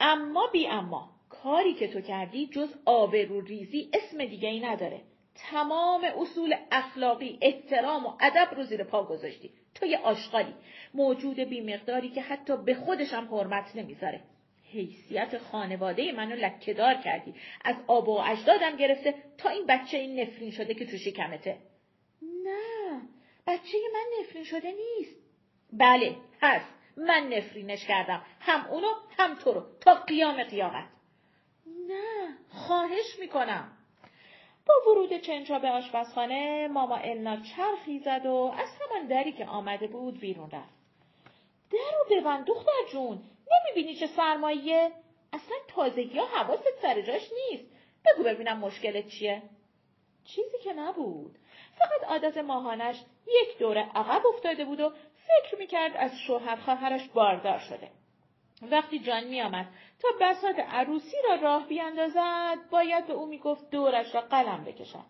اما 0.00 0.46
بی 0.46 0.66
اما 0.66 1.15
کاری 1.28 1.74
که 1.74 1.88
تو 1.88 2.00
کردی 2.00 2.46
جز 2.46 2.68
آبرو 2.84 3.40
ریزی 3.40 3.90
اسم 3.92 4.24
دیگه 4.24 4.48
ای 4.48 4.60
نداره. 4.60 5.02
تمام 5.34 6.04
اصول 6.04 6.54
اخلاقی 6.72 7.38
احترام 7.42 8.06
و 8.06 8.12
ادب 8.20 8.48
رو 8.56 8.64
زیر 8.64 8.84
پا 8.84 9.04
گذاشتی. 9.04 9.50
تو 9.74 9.86
یه 9.86 9.98
آشغالی. 9.98 10.54
موجود 10.94 11.40
بیمقداری 11.40 12.08
که 12.08 12.22
حتی 12.22 12.56
به 12.56 12.74
خودشم 12.74 13.28
حرمت 13.30 13.76
نمی‌ذاره. 13.76 14.20
حیثیت 14.72 15.38
خانواده 15.38 16.12
منو 16.12 16.36
لکهدار 16.36 16.94
کردی. 16.94 17.34
از 17.64 17.76
آب 17.86 18.08
و 18.08 18.12
اجدادم 18.12 18.76
گرفته 18.76 19.14
تا 19.38 19.48
این 19.48 19.66
بچه 19.66 19.98
این 19.98 20.20
نفرین 20.20 20.50
شده 20.50 20.74
که 20.74 20.86
تو 20.86 20.96
شکمته. 20.96 21.58
نه 22.22 23.00
بچه 23.46 23.78
من 23.94 24.20
نفرین 24.20 24.44
شده 24.44 24.72
نیست. 24.72 25.16
بله 25.72 26.16
هست. 26.42 26.74
من 26.96 27.28
نفرینش 27.32 27.86
کردم. 27.86 28.22
هم 28.40 28.66
اونو 28.66 28.88
هم 29.18 29.34
تو 29.34 29.52
رو. 29.52 29.66
تا 29.80 29.94
قیام 29.94 30.42
قیامت. 30.42 30.95
نه 31.66 32.36
خواهش 32.50 33.18
می‌کنم. 33.18 33.72
با 34.66 34.90
ورود 34.90 35.20
چنچا 35.20 35.58
به 35.58 35.70
آشپزخانه 35.70 36.68
ماما 36.68 36.96
النا 36.96 37.36
چرخی 37.36 37.98
زد 37.98 38.26
و 38.26 38.54
از 38.58 38.68
همان 38.80 39.06
دری 39.06 39.32
که 39.32 39.46
آمده 39.46 39.86
بود 39.86 40.20
بیرون 40.20 40.50
رفت. 40.50 40.76
درو 41.70 42.20
ببند 42.20 42.44
دختر 42.44 42.92
جون 42.92 43.22
نمی‌بینی 43.52 43.96
چه 43.96 44.06
سرمایه؟ 44.06 44.92
اصلا 45.32 45.56
تازگی 45.68 46.18
ها 46.18 46.26
حواست 46.26 46.80
سر 46.82 47.00
جاش 47.00 47.30
نیست. 47.32 47.64
بگو 48.06 48.22
ببینم 48.22 48.58
مشکلت 48.58 49.08
چیه. 49.08 49.42
چیزی 50.24 50.58
که 50.64 50.72
نبود. 50.72 51.38
فقط 51.78 52.10
عادت 52.10 52.38
ماهانش 52.38 53.04
یک 53.26 53.58
دوره 53.58 53.90
عقب 53.94 54.26
افتاده 54.26 54.64
بود 54.64 54.80
و 54.80 54.92
فکر 55.26 55.58
می‌کرد 55.58 55.96
از 55.96 56.10
شوهر 56.26 56.56
خواهرش 56.56 57.08
باردار 57.08 57.58
شده. 57.58 57.90
وقتی 58.62 58.98
جان 58.98 59.24
میآمد 59.24 59.66
تا 60.02 60.08
بسات 60.20 60.58
عروسی 60.58 61.16
را 61.28 61.34
راه 61.34 61.66
بیاندازد 61.66 62.58
باید 62.70 63.06
به 63.06 63.12
او 63.12 63.26
می‌گفت 63.26 63.70
دورش 63.70 64.14
را 64.14 64.20
قلم 64.20 64.64
بکشد. 64.64 65.04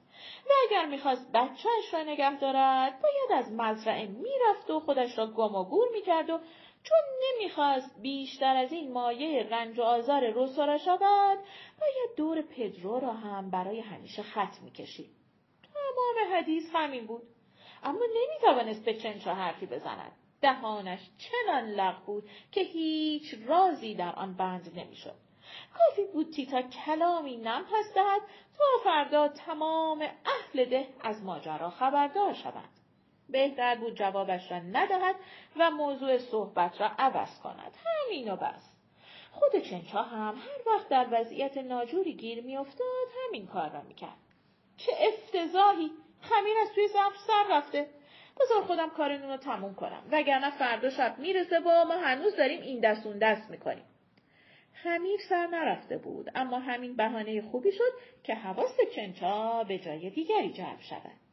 و 0.47 0.51
اگر 0.69 0.87
می‌خواست 0.87 1.33
بچهش 1.33 1.95
را 1.95 2.03
نگه 2.03 2.39
دارد 2.39 3.03
باید 3.03 3.45
از 3.45 3.53
مزرعه 3.53 4.07
می‌رفت 4.07 4.71
و 4.71 4.81
خودش 4.81 5.19
را 5.19 5.27
گم 5.27 5.55
و 5.55 5.65
گور 5.65 5.89
می‌کرد 5.93 6.31
و 6.31 6.39
چون 6.83 6.99
نمی‌خواست 7.23 8.01
بیشتر 8.03 8.57
از 8.57 8.73
این 8.73 8.93
مایه 8.93 9.43
رنج 9.43 9.79
و 9.79 9.83
آزار 9.83 10.31
روسا 10.31 10.79
شود 10.79 11.39
باید 11.81 12.17
دور 12.17 12.43
پدرو 12.43 13.01
را 13.01 13.13
هم 13.13 13.51
برای 13.51 13.81
همیشه 13.81 14.23
خط 14.23 14.63
می‌کشید. 14.63 15.11
تمام 15.75 16.35
حدیث 16.35 16.65
همین 16.73 17.07
بود. 17.07 17.23
اما 17.83 18.01
نمی‌توانست 18.17 18.85
به 18.85 18.95
چنچا 18.95 19.35
حرفی 19.35 19.67
بزند. 19.67 20.13
دهانش 20.47 21.01
چنان 21.19 21.71
لغ 21.71 22.05
بود 22.05 22.29
که 22.53 22.61
هیچ 22.61 23.35
رازی 23.47 23.95
در 23.95 24.15
آن 24.15 24.35
بند 24.35 24.79
نمی‌شد. 24.79 25.15
کافی 25.75 26.05
بود 26.13 26.31
تیتا 26.31 26.63
کلامی 26.63 27.37
نم 27.37 27.65
پس 27.65 27.95
دهد 27.95 28.21
تا 28.59 28.65
فردا 28.85 29.29
تمام 29.29 30.03
اهل 30.03 30.65
ده 30.65 30.89
از 31.01 31.23
ماجرا 31.23 31.71
خبردار 31.71 32.35
شوند. 32.35 32.81
بهتر 33.29 33.75
بود 33.75 33.95
جوابش 33.95 34.51
را 34.51 34.59
ندهد 34.59 35.17
و 35.57 35.71
موضوع 35.71 36.19
صحبت 36.19 36.81
را 36.81 36.91
عوض 36.99 37.41
کند. 37.41 37.77
همین 37.85 38.33
و 38.33 38.37
بس. 38.37 38.71
خود 39.33 39.63
چنچا 39.63 40.03
هم 40.03 40.35
هر 40.35 40.75
وقت 40.75 40.89
در 40.89 41.07
وضعیت 41.11 41.59
ناجوری 41.59 42.15
گیر 42.15 42.45
میافتاد 42.45 43.09
همین 43.27 43.47
کار 43.47 43.71
را 43.71 43.83
می‌کرد. 43.83 44.19
چه 44.77 44.93
افتضاحی! 45.01 45.91
خمیر 46.21 46.59
از 46.63 46.73
توی 46.75 46.89
ظرف 46.89 47.17
سر 47.27 47.45
رفته. 47.51 47.96
بذار 48.41 48.63
خودم 48.63 48.91
کار 48.91 49.17
رو 49.17 49.37
تموم 49.37 49.75
کنم. 49.75 50.03
وگرنه 50.11 50.59
فردا 50.59 50.91
شب 50.91 51.19
می‌رسه 51.19 51.59
و 51.59 51.85
ما 51.85 51.97
هنوز 51.97 52.37
داریم 52.37 52.63
این 52.63 52.81
دست 52.81 53.07
اون 53.07 53.19
دست 53.19 53.51
می‌کنیم. 53.51 53.85
خمیر 54.83 55.21
سر 55.29 55.47
نرفته 55.47 55.99
بود 55.99 56.31
اما 56.35 56.59
همین 56.59 56.97
بهانه 56.97 57.43
خوبی 57.43 57.73
شد 57.73 57.93
که 58.25 58.35
حواس 58.35 58.77
چنچا 58.95 59.65
به 59.65 59.79
جای 59.79 60.11
دیگری 60.11 60.53
جلب 60.53 60.81
شود. 60.81 61.27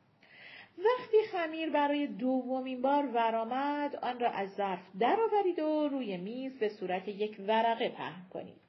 وقتی 0.78 1.18
خمیر 1.32 1.70
برای 1.70 2.08
دومین 2.08 2.82
بار 2.82 3.08
ورآمد 3.08 3.96
آن 3.96 4.20
را 4.20 4.30
از 4.30 4.50
ظرف 4.54 4.80
درآورید 5.00 5.60
و 5.60 5.88
روی 5.88 6.18
میز 6.18 6.60
به 6.60 6.70
صورت 6.70 7.08
یک 7.08 7.36
ورقه 7.48 7.90
پهن 7.90 8.30
کنید. 8.34 8.62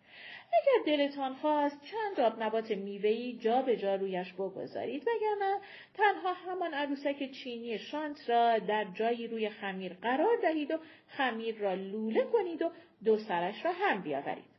اگر 0.60 0.96
دلتان 0.96 1.34
خواست 1.34 1.80
چند 1.84 2.20
آب 2.20 2.42
نبات 2.42 2.70
میوهی 2.70 3.38
جا 3.38 3.62
به 3.62 3.76
جا 3.76 3.94
رویش 3.94 4.32
بگذارید 4.32 5.02
وگرنه 5.02 5.60
تنها 5.94 6.32
همان 6.32 6.74
عروسک 6.74 7.30
چینی 7.30 7.78
شانت 7.78 8.30
را 8.30 8.58
در 8.58 8.84
جایی 8.84 9.26
روی 9.26 9.48
خمیر 9.48 9.92
قرار 9.92 10.36
دهید 10.42 10.70
و 10.70 10.78
خمیر 11.08 11.58
را 11.58 11.74
لوله 11.74 12.24
کنید 12.24 12.62
و 12.62 12.70
دو 13.04 13.18
سرش 13.18 13.64
را 13.64 13.72
هم 13.72 14.02
بیاورید. 14.02 14.54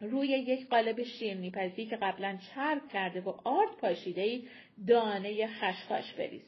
روی 0.00 0.28
یک 0.28 0.68
قالب 0.68 1.02
شیرنیپزی 1.02 1.86
که 1.86 1.96
قبلا 1.96 2.38
چرب 2.54 2.88
کرده 2.88 3.20
و 3.20 3.34
آرد 3.44 3.76
پاشیده 3.80 4.20
اید 4.20 4.50
دانه 4.88 5.46
خشخاش 5.46 6.12
بریزید. 6.12 6.47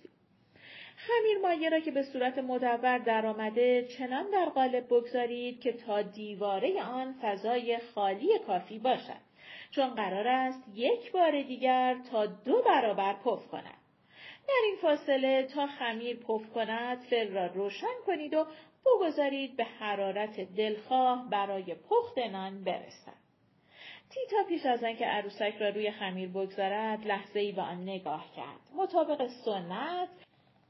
خمیر 1.07 1.39
مایه 1.43 1.69
را 1.69 1.81
که 1.81 1.91
به 1.91 2.03
صورت 2.03 2.39
مدور 2.39 2.99
درآمده 2.99 3.89
چنان 3.99 4.31
در 4.31 4.45
قالب 4.45 4.87
بگذارید 4.87 5.61
که 5.61 5.73
تا 5.73 6.03
دیواره 6.03 6.83
آن 6.83 7.15
فضای 7.23 7.79
خالی 7.95 8.39
کافی 8.47 8.79
باشد 8.79 9.31
چون 9.71 9.91
قرار 9.91 10.29
است 10.29 10.63
یک 10.75 11.13
بار 11.13 11.43
دیگر 11.43 11.97
تا 12.11 12.27
دو 12.27 12.63
برابر 12.63 13.13
پف 13.13 13.49
کند. 13.49 13.81
در 14.49 14.61
این 14.65 14.77
فاصله 14.83 15.43
تا 15.43 15.67
خمیر 15.67 16.17
پف 16.17 16.51
کند 16.55 16.99
فر 17.01 17.25
را 17.25 17.47
روشن 17.47 18.01
کنید 18.07 18.35
و 18.35 18.47
بگذارید 18.87 19.57
به 19.57 19.65
حرارت 19.65 20.41
دلخواه 20.41 21.29
برای 21.31 21.75
پخت 21.75 22.19
نان 22.19 22.65
برسد. 22.65 23.21
تیتا 24.11 24.45
پیش 24.49 24.67
از 24.67 24.85
آنکه 24.85 25.07
عروسک 25.07 25.55
را 25.61 25.69
روی 25.69 25.91
خمیر 25.91 26.29
بگذارد 26.29 27.07
لحظه 27.07 27.41
ای 27.41 27.53
به 27.53 27.63
آن 27.63 27.83
نگاه 27.83 28.33
کرد. 28.37 28.61
مطابق 28.77 29.27
سنت 29.45 30.09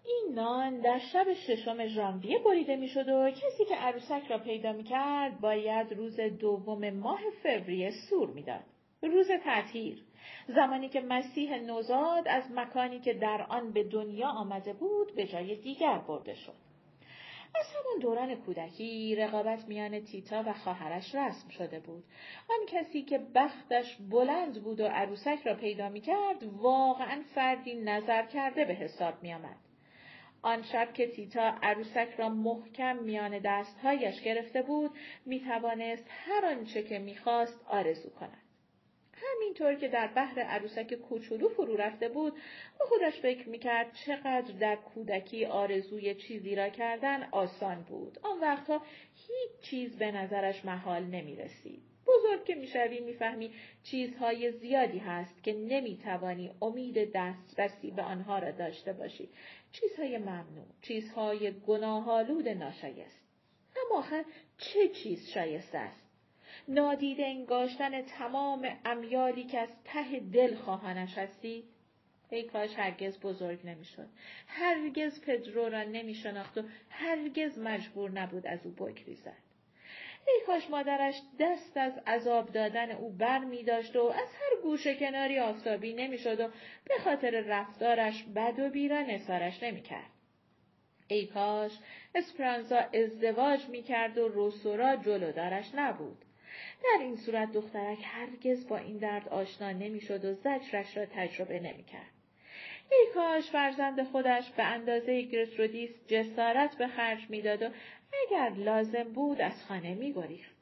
این 0.04 0.35
نان 0.35 0.80
در 0.80 0.99
شب 0.99 1.33
ششم 1.35 1.87
ژانویه 1.87 2.38
بریده 2.38 2.76
می‌شد 2.76 3.09
و 3.09 3.30
کسی 3.30 3.64
که 3.69 3.76
عروسک 3.76 4.23
را 4.28 4.38
پیدا 4.38 4.73
می‌کرد 4.73 5.40
باید 5.40 5.92
روز 5.92 6.21
دوم 6.21 6.90
ماه 6.90 7.21
فوریه 7.42 7.90
سور 7.90 8.30
می‌داد. 8.30 8.64
روز 9.02 9.30
تطهیر. 9.45 10.04
زمانی 10.49 10.88
که 10.88 11.00
مسیح 11.00 11.57
نوزاد 11.57 12.28
از 12.28 12.45
مکانی 12.54 13.00
که 13.00 13.14
در 13.14 13.47
آن 13.49 13.73
به 13.73 13.85
دنیا 13.85 14.28
آمده 14.28 14.73
بود 14.73 15.14
به 15.14 15.26
جای 15.26 15.57
دیگر 15.57 15.99
برده 15.99 16.35
شد. 16.35 16.54
از 17.54 17.66
همان 17.66 18.00
دوران 18.00 18.35
کودکی 18.35 19.16
رقابت 19.16 19.69
میان 19.69 20.00
تیتا 20.00 20.42
و 20.47 20.52
خواهرش 20.52 21.14
رسم 21.14 21.49
شده 21.49 21.80
بود. 21.80 22.04
آن 22.50 22.66
کسی 22.69 23.02
که 23.02 23.19
بختش 23.35 23.97
بلند 24.11 24.62
بود 24.62 24.80
و 24.80 24.87
عروسک 24.87 25.38
را 25.45 25.54
پیدا 25.54 25.88
می‌کرد 25.88 26.42
واقعا 26.42 27.23
فردی 27.35 27.75
نظر 27.75 28.26
کرده 28.26 28.64
به 28.64 28.75
حساب 28.75 29.14
میآمد. 29.23 29.57
آن 30.42 30.62
شب 30.62 30.92
که 30.94 31.06
تیتا 31.06 31.54
عروسک 31.62 32.09
را 32.18 32.28
محکم 32.28 32.97
میان 32.97 33.38
دستهایش 33.38 34.20
گرفته 34.20 34.62
بود 34.62 34.90
می 35.26 35.40
توانست 35.40 36.04
هر 36.09 36.47
آنچه 36.47 36.82
که 36.82 36.99
می‌خواست 36.99 37.61
آرزو 37.66 38.11
کند. 38.11 38.42
همینطور 39.12 39.75
که 39.75 39.88
در 39.88 40.06
بحر 40.06 40.40
عروسک 40.40 40.94
کوچولو 40.94 41.49
فرو 41.49 41.76
رفته 41.76 42.09
بود 42.09 42.32
به 42.78 42.85
خودش 42.85 43.20
فکر 43.20 43.49
می‌کرد 43.49 43.92
چقدر 44.06 44.52
در 44.61 44.76
کودکی 44.76 45.44
آرزوی 45.44 46.14
چیزی 46.14 46.54
را 46.54 46.68
کردن 46.68 47.28
آسان 47.30 47.82
بود. 47.82 48.18
آن 48.23 48.40
وقتها 48.40 48.82
هیچ 49.14 49.61
چیز 49.61 49.99
به 49.99 50.12
نظرش 50.12 50.64
محال 50.64 51.02
نمی 51.02 51.37
رسید. 51.37 51.82
بزرگ 52.06 52.44
که 52.44 52.54
می‌شوی 52.54 53.00
می‌فهمی 53.00 53.50
چیزهای 53.82 54.52
زیادی 54.52 54.99
هست 54.99 55.42
که 55.42 55.52
نمی‌توانی 55.52 56.50
امید 56.62 57.12
دسترسی 57.14 57.90
به 57.90 58.02
آنها 58.02 58.38
را 58.38 58.50
داشته 58.50 58.92
باشی 58.92 59.28
چیزهای 59.73 60.19
ممنوع 60.19 60.67
چیزهای 60.83 61.53
گناهالود 61.53 62.49
ناشایست. 62.49 63.21
اما 63.77 63.99
آخر 63.99 64.25
چه 64.59 64.89
چیز 64.89 65.29
شایسته 65.29 65.79
است؟ 65.79 66.11
نادیده 66.69 67.27
انگاشتن 67.27 68.03
تمام 68.03 68.79
امیالی 68.85 69.45
که 69.45 69.59
از 69.59 69.69
ته 69.85 70.21
دل 70.21 70.55
خواهانش 70.55 71.19
هستی 71.19 71.65
ای 72.31 72.43
کاش 72.43 72.71
هرگز 72.77 73.21
بزرگ 73.21 73.67
نمی‌شد. 73.67 74.09
هرگز 74.47 75.21
پدرو 75.21 75.69
را 75.69 75.83
نمیشناخت 75.83 76.59
و 76.59 76.62
هرگز 76.91 77.59
مجبور 77.59 78.11
نبود 78.11 78.47
از 78.47 78.67
او 78.67 78.73
بگریزد. 78.73 79.50
ای 80.27 80.41
کاش 80.47 80.71
مادرش 80.71 81.23
دست 81.39 81.77
از 81.77 81.99
عذاب 82.07 82.53
دادن 82.53 82.91
او 82.91 83.11
بر 83.11 83.39
می 83.39 83.62
داشت 83.62 83.97
و 83.97 84.03
از 84.03 84.29
هر 84.35 84.62
گوشه 84.62 84.95
کناری 84.95 85.39
آفتابی 85.39 85.93
نمی‌شد 85.93 86.41
و 86.41 86.49
به 86.89 86.95
خاطر 87.05 87.31
رفتارش 87.41 88.25
بد 88.37 88.59
و 88.59 88.69
بیرا 88.69 89.00
نسارش 89.00 89.62
نمی 89.62 89.83
کرد. 89.83 90.11
ای 91.09 91.27
کاش 91.27 91.73
اسپرانزا 92.15 92.79
ازدواج 92.79 93.69
می 93.69 93.83
کرد 93.83 94.19
و 94.19 94.29
روسورا 94.29 94.97
جلودارش 94.97 95.71
نبود. 95.75 96.25
در 96.85 97.03
این 97.03 97.17
صورت 97.17 97.53
دخترک 97.53 97.99
هرگز 98.03 98.69
با 98.69 98.77
این 98.77 98.97
درد 98.97 99.29
آشنا 99.29 99.73
نمی‌شد 99.73 100.25
و 100.25 100.35
زجرش 100.35 100.97
را 100.97 101.07
تجربه 101.07 101.61
نمی‌کرد. 101.61 102.11
ای 102.93 103.07
کاش 103.15 103.50
فرزند 103.50 104.03
خودش 104.03 104.50
به 104.50 104.62
اندازه 104.62 105.23
گرترودیس 105.23 105.91
جسارت 106.09 106.77
به 106.77 106.89
خرج 106.89 107.31
می‌داد 107.31 107.62
و 107.62 107.69
اگر 108.26 108.50
لازم 108.57 109.12
بود 109.12 109.40
از 109.40 109.64
خانه 109.64 109.95
میگریخت. 109.95 110.55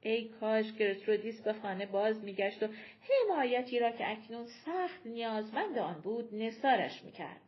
ای 0.00 0.28
کاش 0.28 0.72
گرترودیس 0.72 1.40
به 1.40 1.52
خانه 1.52 1.86
باز 1.86 2.24
میگشت 2.24 2.62
و 2.62 2.66
حمایتی 3.00 3.78
را 3.78 3.90
که 3.90 4.10
اکنون 4.10 4.46
سخت 4.46 5.06
نیازمند 5.06 5.78
آن 5.78 6.00
بود 6.00 6.34
نثارش 6.34 7.02
می‌کرد. 7.04 7.40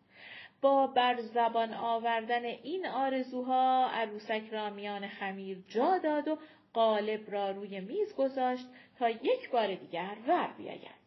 با 0.60 0.86
بر 0.86 1.20
زبان 1.20 1.74
آوردن 1.74 2.44
این 2.44 2.86
آرزوها 2.86 3.90
عروسک 3.92 4.42
را 4.52 4.70
میان 4.70 5.08
خمیر 5.08 5.58
جا 5.68 5.98
داد 5.98 6.28
و 6.28 6.38
قالب 6.72 7.30
را 7.30 7.50
روی 7.50 7.80
میز 7.80 8.14
گذاشت 8.14 8.66
تا 8.98 9.10
یک 9.10 9.50
بار 9.50 9.74
دیگر 9.74 10.16
ور 10.26 10.54
بیاید. 10.58 10.99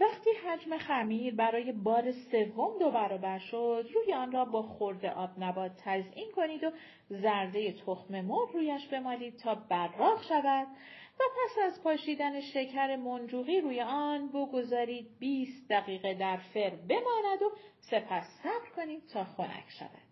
وقتی 0.00 0.30
حجم 0.30 0.78
خمیر 0.78 1.34
برای 1.34 1.72
بار 1.72 2.12
سوم 2.12 2.78
دو 2.78 2.90
برابر 2.90 3.38
شد 3.38 3.88
روی 3.94 4.14
آن 4.14 4.32
را 4.32 4.44
با 4.44 4.62
خورده 4.62 5.10
آب 5.10 5.30
نبات 5.38 5.72
تزئین 5.84 6.32
کنید 6.36 6.64
و 6.64 6.70
زرده 7.08 7.72
تخم 7.72 8.20
مرغ 8.20 8.50
رویش 8.52 8.86
بمالید 8.86 9.36
تا 9.36 9.54
براق 9.54 10.22
شود 10.22 10.66
و 11.20 11.22
پس 11.22 11.58
از 11.64 11.82
پاشیدن 11.82 12.40
شکر 12.40 12.96
منجوقی 12.96 13.60
روی 13.60 13.80
آن 13.80 14.28
بگذارید 14.28 15.18
20 15.18 15.68
دقیقه 15.68 16.14
در 16.14 16.36
فر 16.36 16.70
بماند 16.70 17.42
و 17.42 17.50
سپس 17.80 18.24
صبر 18.42 18.70
کنید 18.76 19.08
تا 19.12 19.24
خنک 19.24 19.70
شود. 19.78 20.10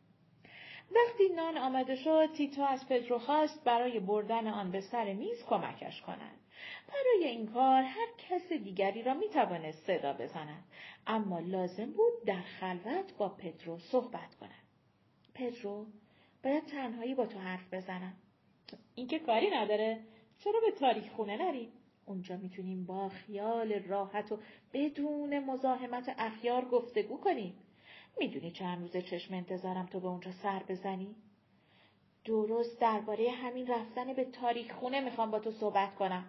وقتی 0.91 1.29
نان 1.37 1.59
آمده 1.59 1.97
شد 1.97 2.33
تیتو 2.37 2.63
از 2.63 2.89
پدرو 2.89 3.19
خواست 3.19 3.65
برای 3.65 4.01
بردن 4.01 4.47
آن 4.47 4.71
به 4.71 4.81
سر 4.81 5.13
میز 5.13 5.45
کمکش 5.47 6.01
کنند 6.01 6.41
برای 6.89 7.25
این 7.29 7.47
کار 7.47 7.83
هر 7.83 8.07
کس 8.19 8.53
دیگری 8.53 9.03
را 9.03 9.15
می 9.15 9.29
توانست 9.29 9.87
صدا 9.87 10.13
بزند. 10.13 10.65
اما 11.07 11.39
لازم 11.39 11.93
بود 11.93 12.25
در 12.27 12.41
خلوت 12.41 13.17
با 13.19 13.29
پدرو 13.29 13.79
صحبت 13.79 14.35
کند. 14.35 14.65
پدرو 15.35 15.87
باید 16.45 16.67
تنهایی 16.67 17.15
با 17.15 17.27
تو 17.27 17.39
حرف 17.39 17.75
بزنم. 17.75 18.15
این 18.95 19.07
که 19.07 19.19
کاری 19.19 19.51
نداره. 19.51 20.01
چرا 20.39 20.61
به 20.61 20.71
تاریخ 20.71 21.13
خونه 21.13 21.37
نریم 21.37 21.73
اونجا 22.07 22.37
می‌تونیم 22.37 22.87
با 22.87 23.09
خیال 23.09 23.73
راحت 23.73 24.33
و 24.33 24.39
بدون 24.73 25.39
مزاحمت 25.39 26.15
اخیار 26.19 26.65
گفتگو 26.65 27.21
کنیم. 27.21 27.55
می‌دونی 28.19 28.51
چند 28.51 28.81
روز 28.81 29.05
چشم 29.05 29.35
انتظارم 29.35 29.87
تو 29.87 30.01
به 30.01 30.09
اونجا 30.09 30.33
سر 30.33 30.63
بزنی؟ 30.69 31.17
درست 32.25 32.81
درباره 32.81 33.31
همین 33.31 33.67
رفتن 33.67 34.13
به 34.13 34.25
تاریخ 34.25 34.73
خونه 34.73 35.01
می‌خوام 35.01 35.31
با 35.31 35.39
تو 35.39 35.51
صحبت 35.51 35.95
کنم. 35.95 36.25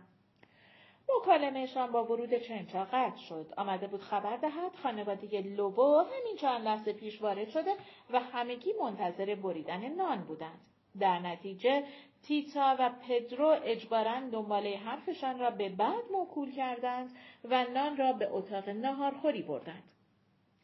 مکالمهشان 1.17 1.91
با 1.91 2.03
ورود 2.03 2.33
چنچا 2.33 2.85
قطع 2.85 3.17
شد. 3.17 3.53
آمده 3.57 3.87
بود 3.87 4.01
خبر 4.01 4.37
دهد 4.37 4.75
خانواده 4.83 5.41
لوبو 5.41 5.97
همین 5.97 6.35
چند 6.41 6.65
لحظه 6.65 6.93
پیش 6.93 7.21
وارد 7.21 7.49
شده 7.49 7.71
و 8.09 8.19
همگی 8.19 8.73
منتظر 8.81 9.35
بریدن 9.35 9.89
نان 9.89 10.23
بودند. 10.23 10.59
در 10.99 11.19
نتیجه 11.19 11.83
تیتا 12.23 12.75
و 12.79 12.89
پدرو 13.07 13.57
اجبارا 13.63 14.19
دنباله 14.31 14.77
حرفشان 14.77 15.39
را 15.39 15.51
به 15.51 15.69
بعد 15.69 16.03
موکول 16.11 16.51
کردند 16.51 17.15
و 17.43 17.65
نان 17.73 17.97
را 17.97 18.13
به 18.13 18.27
اتاق 18.31 18.69
ناهارخوری 18.69 19.41
بردند. 19.41 19.83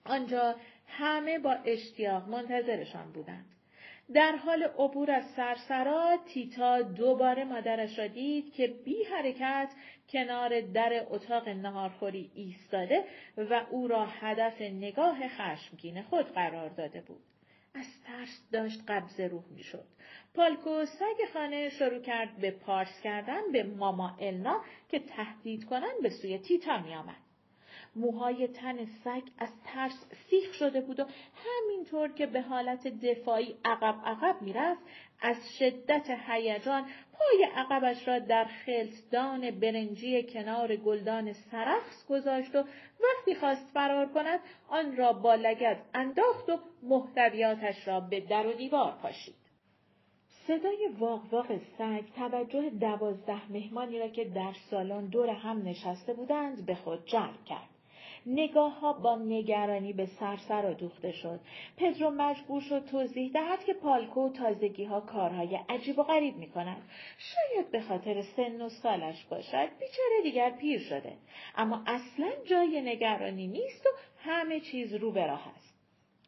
آنجا 0.05 0.55
همه 0.88 1.39
با 1.39 1.51
اشتیاق 1.51 2.27
منتظرشان 2.27 3.12
بودند. 3.12 3.54
در 4.13 4.35
عبور 4.35 4.63
عبور 4.63 5.11
از 5.11 5.23
سرسرا 5.35 6.17
تیتا 6.25 6.81
دوباره 6.81 7.43
مادرش 7.43 7.99
را 7.99 8.07
دید 8.07 8.53
که 8.53 8.67
بی 8.67 9.03
حرکت 9.03 9.69
کنار 10.09 10.61
در 10.61 11.05
اتاق 11.09 11.49
نهارخوری 11.49 12.31
ایستاده 12.33 13.05
و 13.37 13.65
او 13.69 13.87
را 13.87 14.05
هدف 14.05 14.61
نگاه 14.61 15.27
خشمگین 15.27 16.01
خود 16.01 16.25
قرار 16.25 16.69
داده 16.69 17.01
بود. 17.01 17.21
از 17.73 17.85
ترس 18.07 18.49
داشت 18.51 18.81
قبض 18.87 19.19
روح 19.19 19.43
می‌شد. 19.49 19.85
پالکو 20.33 20.85
سگ 20.85 21.33
خانه 21.33 21.69
شروع 21.69 21.99
کرد 21.99 22.37
به 22.37 22.51
پارس 22.51 23.01
کردن 23.03 23.51
به 23.51 23.63
ماما 23.63 24.17
النا 24.19 24.61
که 24.89 24.99
تهدید 24.99 25.65
کنن 25.65 25.93
به 26.01 26.09
سوی 26.09 26.37
تیتا 26.37 26.77
می 26.77 26.95
آمد. 26.95 27.24
موهای 27.95 28.47
تن 28.47 28.86
سگ 28.86 29.21
از 29.38 29.49
ترس 29.63 30.05
سیخ 30.29 30.53
شده 30.53 30.81
بود 30.81 30.99
و 30.99 31.05
همینطور 31.36 32.12
که 32.12 32.25
به 32.25 32.41
حالت 32.41 32.88
دفاعی 32.88 33.55
عقب 33.65 33.95
عقب 34.05 34.41
می‌رفت 34.41 34.81
از 35.21 35.38
شدت 35.60 36.10
هیجان 36.27 36.86
پای 37.13 37.47
عقبش 37.55 38.08
را 38.08 38.19
در 38.19 38.45
خلطدان 38.45 39.51
برنجی 39.51 40.23
کنار 40.23 40.75
گلدان 40.75 41.34
سرخس 41.34 42.05
گذاشت 42.10 42.55
و 42.55 42.63
وقتی 43.03 43.36
خواست 43.39 43.71
فرار 43.73 44.05
کند 44.05 44.39
آن 44.67 44.97
را 44.97 45.13
با 45.13 45.36
لگد 45.36 45.81
انداخت 45.93 46.49
و 46.49 46.60
محتویاتش 46.84 47.88
را 47.88 47.99
به 47.99 48.19
در 48.19 48.47
و 48.47 48.53
دیوار 48.53 48.91
پاشید. 48.91 49.36
صدای 50.47 50.89
واق 50.99 51.34
واق 51.34 51.58
سگ 51.77 52.03
توجه 52.15 52.69
دوازده 52.69 53.51
مهمانی 53.51 53.99
را 53.99 54.08
که 54.08 54.25
در 54.25 54.53
سالن 54.71 55.05
دور 55.05 55.29
هم 55.29 55.62
نشسته 55.62 56.13
بودند 56.13 56.65
به 56.65 56.75
خود 56.75 57.05
جلب 57.05 57.45
کرد. 57.45 57.74
نگاه 58.25 58.79
ها 58.79 58.93
با 58.93 59.15
نگرانی 59.15 59.93
به 59.93 60.05
سرسر 60.05 60.73
دوخته 60.73 61.11
شد. 61.11 61.39
پدرو 61.77 62.09
مجبور 62.09 62.61
شد 62.61 62.85
توضیح 62.85 63.31
دهد 63.31 63.63
که 63.63 63.73
پالکو 63.73 64.21
و 64.21 64.29
تازگی 64.29 64.83
ها 64.83 65.01
کارهای 65.01 65.59
عجیب 65.69 65.99
و 65.99 66.03
غریب 66.03 66.35
می 66.35 66.47
کند. 66.47 66.81
شاید 67.17 67.71
به 67.71 67.81
خاطر 67.81 68.21
سن 68.21 68.61
و 68.61 68.69
سالش 68.69 69.25
باشد. 69.25 69.69
بیچاره 69.79 70.21
دیگر 70.23 70.49
پیر 70.49 70.79
شده. 70.79 71.13
اما 71.55 71.83
اصلا 71.88 72.31
جای 72.45 72.81
نگرانی 72.81 73.47
نیست 73.47 73.85
و 73.85 73.89
همه 74.19 74.59
چیز 74.59 74.93
رو 74.93 75.11
به 75.11 75.27
راه 75.27 75.47
است. 75.55 75.75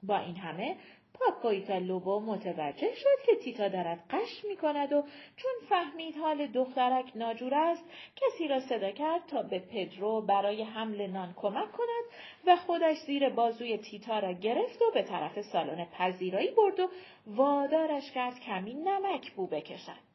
با 0.03 0.17
این 0.17 0.35
همه 0.35 0.75
پاکویتا 1.19 1.77
لوبو 1.77 2.19
متوجه 2.19 2.95
شد 2.95 3.25
که 3.25 3.35
تیتا 3.35 3.67
دارد 3.67 4.03
قش 4.09 4.45
می 4.45 4.57
کند 4.57 4.93
و 4.93 5.01
چون 5.37 5.51
فهمید 5.69 6.17
حال 6.17 6.47
دخترک 6.47 7.11
ناجور 7.15 7.55
است 7.55 7.85
کسی 8.15 8.47
را 8.47 8.59
صدا 8.59 8.91
کرد 8.91 9.25
تا 9.27 9.41
به 9.41 9.59
پدرو 9.59 10.21
برای 10.21 10.63
حمل 10.63 11.07
نان 11.07 11.33
کمک 11.35 11.71
کند 11.71 12.05
و 12.47 12.55
خودش 12.55 12.97
زیر 12.97 13.29
بازوی 13.29 13.77
تیتا 13.77 14.19
را 14.19 14.33
گرفت 14.33 14.81
و 14.81 14.91
به 14.93 15.03
طرف 15.03 15.41
سالن 15.41 15.85
پذیرایی 15.85 16.51
برد 16.51 16.79
و 16.79 16.89
وادارش 17.27 18.11
کرد 18.11 18.39
کمی 18.39 18.73
نمک 18.73 19.31
بو 19.31 19.47
بکشد. 19.47 20.07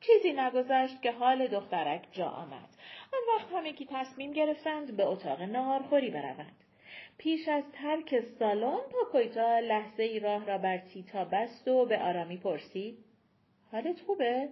چیزی 0.00 0.32
نگذشت 0.32 1.02
که 1.02 1.12
حال 1.12 1.46
دخترک 1.46 2.08
جا 2.12 2.28
آمد. 2.28 2.68
آن 3.12 3.20
وقت 3.34 3.52
همگی 3.52 3.86
تصمیم 3.90 4.32
گرفتند 4.32 4.96
به 4.96 5.06
اتاق 5.06 5.42
نهارخوری 5.42 6.10
بروند. 6.10 6.56
پیش 7.20 7.48
از 7.48 7.64
ترک 7.72 8.20
سالن 8.38 8.78
پاکویتا 8.92 9.58
لحظه 9.58 10.02
ای 10.02 10.20
راه 10.20 10.46
را 10.46 10.58
بر 10.58 10.78
تیتا 10.78 11.24
بست 11.24 11.68
و 11.68 11.86
به 11.86 11.98
آرامی 11.98 12.36
پرسید. 12.36 12.98
حالت 13.72 14.00
خوبه؟ 14.00 14.48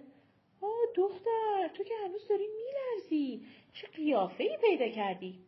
آه 0.61 0.71
دختر 0.95 1.69
تو 1.73 1.83
که 1.83 1.93
هنوز 2.05 2.27
داری 2.27 2.45
میلرزی 2.47 3.45
چه 3.73 3.87
قیافه 3.87 4.43
ای 4.43 4.57
پیدا 4.61 4.87
کردی؟ 4.87 5.39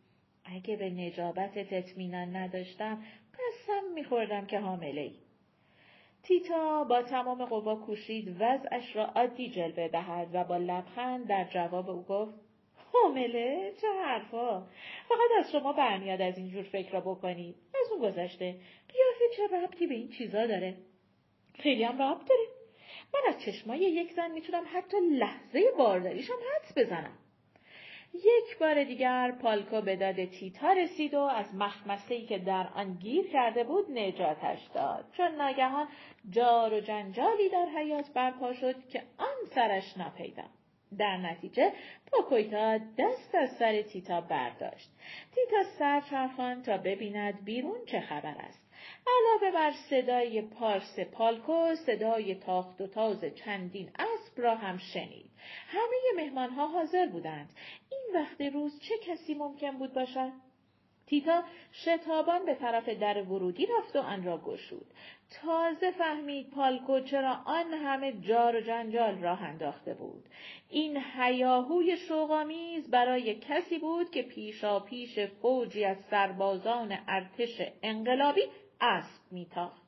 اگه 0.44 0.76
به 0.76 0.90
نجابتت 0.90 1.72
اطمینان 1.72 2.36
نداشتم 2.36 3.04
قسم 3.32 3.92
میخوردم 3.94 4.46
که 4.46 4.58
حامله 4.58 5.00
ای. 5.00 5.14
تیتا 6.22 6.84
با 6.84 7.02
تمام 7.02 7.44
قوا 7.44 7.76
کوشید 7.76 8.36
وضعش 8.40 8.96
را 8.96 9.04
عادی 9.04 9.50
جلوه 9.50 9.88
دهد 9.88 10.28
و 10.32 10.44
با 10.44 10.56
لبخند 10.56 11.26
در 11.26 11.44
جواب 11.44 11.90
او 11.90 12.02
گفت 12.02 12.51
حامله؟ 12.92 13.72
چه 13.80 13.86
حرفا؟ 14.04 14.60
فقط 15.08 15.30
از 15.38 15.52
شما 15.52 15.72
برمیاد 15.72 16.22
از 16.22 16.38
اینجور 16.38 16.62
فکر 16.62 16.92
را 16.92 17.00
بکنید. 17.00 17.56
از 17.80 17.92
اون 17.92 18.10
گذشته. 18.10 18.56
قیافه 18.88 19.36
چه 19.36 19.56
ربطی 19.56 19.86
به 19.86 19.94
این 19.94 20.08
چیزا 20.08 20.46
داره؟ 20.46 20.76
خیلی 21.54 21.84
هم 21.84 22.02
ربط 22.02 22.28
داره. 22.28 22.46
من 23.14 23.20
از 23.28 23.44
چشمای 23.44 23.78
یک 23.78 24.12
زن 24.12 24.30
می‌تونم 24.30 24.64
حتی 24.72 24.96
لحظه 25.00 25.70
بارداریشم 25.78 26.32
حدس 26.32 26.78
بزنم. 26.78 27.18
یک 28.14 28.58
بار 28.60 28.84
دیگر 28.84 29.32
پالکو 29.42 29.80
به 29.80 29.96
داد 29.96 30.24
تیتا 30.24 30.72
رسید 30.72 31.14
و 31.14 31.20
از 31.20 31.54
مخمسهی 31.54 32.26
که 32.26 32.38
در 32.38 32.68
آن 32.74 32.94
گیر 32.94 33.30
کرده 33.30 33.64
بود 33.64 33.90
نجاتش 33.90 34.66
داد. 34.74 35.04
چون 35.16 35.34
ناگهان 35.34 35.88
جار 36.30 36.74
و 36.74 36.80
جنجالی 36.80 37.48
در 37.48 37.66
حیات 37.76 38.12
برپا 38.12 38.52
شد 38.52 38.88
که 38.88 39.02
آن 39.18 39.44
سرش 39.54 39.98
نپیدا 39.98 40.44
در 40.98 41.16
نتیجه 41.16 41.72
پاکویتا 42.12 42.78
دست 42.78 43.34
از 43.34 43.50
سر 43.58 43.82
تیتا 43.82 44.20
برداشت. 44.20 44.90
تیتا 45.34 45.70
سر 45.78 46.00
چرخان 46.00 46.62
تا 46.62 46.76
ببیند 46.76 47.44
بیرون 47.44 47.84
چه 47.86 48.00
خبر 48.00 48.34
است. 48.38 48.62
علاوه 49.06 49.54
بر 49.54 49.72
صدای 49.90 50.42
پارس 50.42 50.98
پالکو 50.98 51.74
صدای 51.74 52.34
تاخت 52.34 52.80
و 52.80 52.86
تاز 52.86 53.24
چندین 53.24 53.90
اسب 53.98 54.40
را 54.40 54.54
هم 54.54 54.78
شنید. 54.78 55.30
همه 55.66 56.24
مهمانها 56.24 56.66
حاضر 56.66 57.06
بودند. 57.06 57.50
این 57.90 58.02
وقت 58.14 58.40
روز 58.40 58.80
چه 58.80 58.94
کسی 58.98 59.34
ممکن 59.34 59.78
بود 59.78 59.94
باشد؟ 59.94 60.32
تیتا 61.06 61.42
شتابان 61.72 62.46
به 62.46 62.54
طرف 62.54 62.88
در 62.88 63.22
ورودی 63.22 63.66
رفت 63.66 63.96
و 63.96 63.98
آن 63.98 64.24
را 64.24 64.38
گشود. 64.38 64.86
تازه 65.42 65.90
فهمید 65.90 66.50
پالکو 66.50 67.00
چرا 67.00 67.38
آن 67.44 67.74
همه 67.74 68.12
جار 68.12 68.56
و 68.56 68.60
جنجال 68.60 69.18
راه 69.18 69.42
انداخته 69.42 69.94
بود. 69.94 70.24
این 70.68 70.96
حیاهوی 70.96 71.96
شوقآمیز 71.96 72.90
برای 72.90 73.34
کسی 73.34 73.78
بود 73.78 74.10
که 74.10 74.22
پیشا 74.22 74.80
پیش 74.80 75.18
فوجی 75.18 75.84
از 75.84 75.96
سربازان 76.10 76.98
ارتش 77.08 77.62
انقلابی 77.82 78.42
اسب 78.80 79.20
میتاخت. 79.30 79.82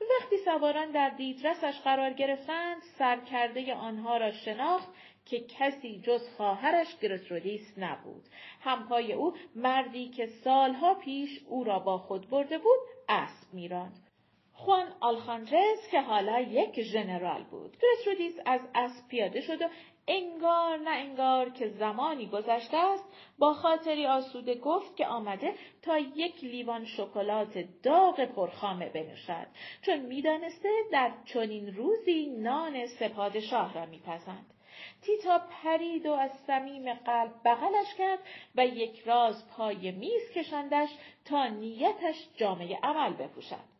وقتی 0.00 0.36
سواران 0.44 0.90
در 0.90 1.08
دیدرسش 1.08 1.80
قرار 1.84 2.12
گرفتند 2.12 2.82
سرکرده 2.82 3.74
آنها 3.74 4.16
را 4.16 4.32
شناخت 4.32 4.88
که 5.30 5.40
کسی 5.40 6.00
جز 6.00 6.28
خواهرش 6.36 6.98
گرترودیس 6.98 7.78
نبود. 7.78 8.24
همپای 8.60 9.12
او 9.12 9.34
مردی 9.54 10.08
که 10.08 10.26
سالها 10.26 10.94
پیش 10.94 11.40
او 11.48 11.64
را 11.64 11.78
با 11.78 11.98
خود 11.98 12.30
برده 12.30 12.58
بود 12.58 12.78
اسب 13.08 13.54
میراند. 13.54 14.08
خوان 14.52 14.86
آلخانجز 15.00 15.88
که 15.90 16.00
حالا 16.00 16.40
یک 16.40 16.80
ژنرال 16.80 17.42
بود. 17.42 17.76
گرترودیس 17.82 18.34
از 18.46 18.60
اسب 18.74 19.08
پیاده 19.08 19.40
شد 19.40 19.62
و 19.62 19.68
انگار 20.08 20.78
نه 20.78 20.90
انگار 20.90 21.50
که 21.50 21.68
زمانی 21.68 22.26
گذشته 22.26 22.76
است 22.76 23.04
با 23.38 23.54
خاطری 23.54 24.06
آسوده 24.06 24.54
گفت 24.54 24.96
که 24.96 25.06
آمده 25.06 25.54
تا 25.82 25.98
یک 25.98 26.44
لیوان 26.44 26.84
شکلات 26.84 27.58
داغ 27.82 28.24
پرخامه 28.24 28.88
بنوشد. 28.88 29.46
چون 29.82 29.98
می‌دانسته 29.98 30.68
در 30.92 31.12
چنین 31.24 31.74
روزی 31.74 32.26
نان 32.26 32.86
سپادشاه 32.86 33.74
را 33.74 33.86
میپزند. 33.86 34.54
تیتا 35.02 35.38
پرید 35.38 36.06
و 36.06 36.12
از 36.12 36.30
صمیم 36.46 36.94
قلب 36.94 37.32
بغلش 37.44 37.94
کرد 37.98 38.18
و 38.56 38.66
یک 38.66 39.00
راز 39.00 39.48
پای 39.48 39.90
میز 39.90 40.30
کشندش 40.34 40.88
تا 41.24 41.46
نیتش 41.46 42.28
جامعه 42.36 42.78
عمل 42.82 43.12
بپوشد. 43.12 43.78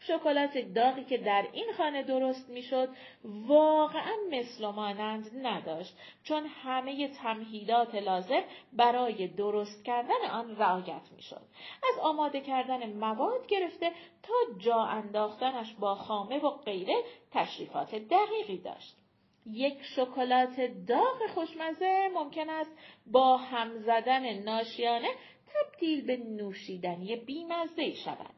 شکلات 0.00 0.58
داغی 0.58 1.04
که 1.04 1.18
در 1.18 1.46
این 1.52 1.72
خانه 1.76 2.02
درست 2.02 2.50
می‌شد 2.50 2.88
واقعا 3.24 4.14
مثل 4.30 4.64
و 4.64 4.72
مانند 4.72 5.30
نداشت 5.46 5.96
چون 6.22 6.46
همه 6.46 7.08
تمهیدات 7.08 7.94
لازم 7.94 8.42
برای 8.72 9.28
درست 9.28 9.84
کردن 9.84 10.26
آن 10.32 10.56
رعایت 10.56 11.12
می‌شد. 11.16 11.42
از 11.92 11.98
آماده 12.02 12.40
کردن 12.40 12.92
مواد 12.92 13.46
گرفته 13.46 13.92
تا 14.22 14.34
جا 14.58 14.82
انداختنش 14.82 15.74
با 15.74 15.94
خامه 15.94 16.38
و 16.38 16.50
غیره 16.50 16.96
تشریفات 17.32 17.94
دقیقی 17.94 18.58
داشت. 18.58 18.96
یک 19.52 19.82
شکلات 19.82 20.60
داغ 20.88 21.26
خوشمزه 21.34 22.08
ممکن 22.14 22.50
است 22.50 22.70
با 23.06 23.36
هم 23.36 23.78
زدن 23.78 24.42
ناشیانه 24.42 25.08
تبدیل 25.54 26.06
به 26.06 26.16
نوشیدنی 26.16 27.16
بیمزه 27.16 27.94
شود. 27.94 28.34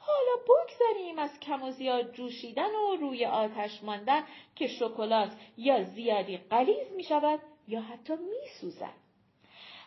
حالا 0.00 0.36
بگذریم 0.48 1.18
از 1.18 1.40
کم 1.40 1.62
و 1.62 1.70
زیاد 1.70 2.12
جوشیدن 2.12 2.74
و 2.74 2.96
روی 2.96 3.26
آتش 3.26 3.82
ماندن 3.82 4.24
که 4.56 4.66
شکلات 4.66 5.32
یا 5.56 5.84
زیادی 5.84 6.36
قلیز 6.36 6.92
می 6.96 7.04
شود 7.04 7.40
یا 7.68 7.80
حتی 7.80 8.12
می 8.12 8.48
سوزد. 8.60 8.94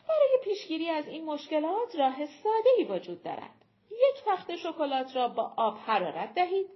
برای 0.08 0.40
پیشگیری 0.44 0.90
از 0.90 1.08
این 1.08 1.26
مشکلات 1.26 1.96
راه 1.96 2.26
ساده 2.26 2.94
وجود 2.94 3.24
دارد. 3.24 3.66
یک 3.92 4.24
تخت 4.26 4.56
شکلات 4.56 5.16
را 5.16 5.28
با 5.28 5.54
آب 5.58 5.78
حرارت 5.78 6.34
دهید. 6.34 6.75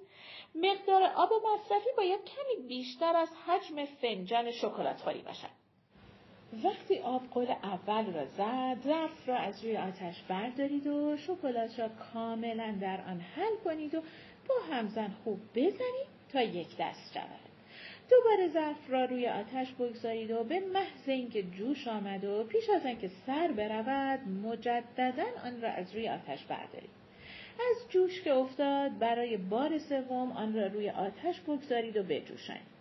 مقدار 0.55 1.03
آب 1.03 1.29
مصرفی 1.33 1.89
باید 1.97 2.19
کمی 2.19 2.67
بیشتر 2.67 3.15
از 3.15 3.29
حجم 3.47 3.85
فنجان 3.85 4.51
شکلات 4.51 5.01
خوری 5.01 5.21
باشد. 5.21 5.59
وقتی 6.63 6.99
آب 6.99 7.21
قول 7.31 7.51
اول 7.63 8.13
را 8.13 8.25
زد 8.25 8.83
ظرف 8.83 9.29
را 9.29 9.35
از 9.35 9.65
روی 9.65 9.77
آتش 9.77 10.23
بردارید 10.23 10.87
و 10.87 11.17
شکلات 11.17 11.79
را 11.79 11.89
کاملا 12.13 12.75
در 12.81 13.01
آن 13.01 13.19
حل 13.19 13.55
کنید 13.63 13.95
و 13.95 14.01
با 14.49 14.55
همزن 14.75 15.15
خوب 15.23 15.39
بزنید 15.55 16.07
تا 16.33 16.41
یک 16.41 16.67
دست 16.79 17.13
شود 17.13 17.49
دوباره 18.09 18.47
ظرف 18.47 18.89
را 18.89 19.05
روی 19.05 19.27
آتش 19.27 19.71
بگذارید 19.73 20.31
و 20.31 20.43
به 20.43 20.59
محض 20.59 21.09
اینکه 21.09 21.43
جوش 21.43 21.87
آمد 21.87 22.23
و 22.23 22.43
پیش 22.43 22.69
از 22.69 22.85
آنکه 22.85 23.11
سر 23.25 23.47
برود 23.47 24.19
مجددا 24.19 25.25
آن 25.45 25.61
را 25.61 25.69
از 25.69 25.95
روی 25.95 26.09
آتش 26.09 26.45
بردارید 26.45 26.98
از 27.59 27.89
جوش 27.89 28.21
که 28.21 28.33
افتاد 28.33 28.97
برای 28.99 29.37
بار 29.37 29.77
سوم 29.77 30.31
آن 30.31 30.55
را 30.55 30.67
روی 30.67 30.89
آتش 30.89 31.39
بگذارید 31.39 31.97
و 31.97 32.03
بجوشانید 32.03 32.79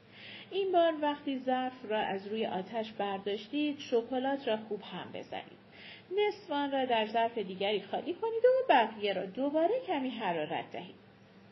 این 0.50 0.72
بار 0.72 0.94
وقتی 1.02 1.38
ظرف 1.46 1.72
را 1.88 1.98
از 1.98 2.26
روی 2.26 2.46
آتش 2.46 2.92
برداشتید 2.92 3.78
شکلات 3.78 4.48
را 4.48 4.56
خوب 4.56 4.82
هم 4.82 5.08
بزنید. 5.14 5.58
نصف 6.16 6.50
آن 6.50 6.72
را 6.72 6.84
در 6.84 7.06
ظرف 7.06 7.38
دیگری 7.38 7.82
خالی 7.82 8.14
کنید 8.14 8.44
و 8.44 8.66
بقیه 8.68 9.12
را 9.12 9.26
دوباره 9.26 9.80
کمی 9.86 10.10
حرارت 10.10 10.72
دهید. 10.72 10.94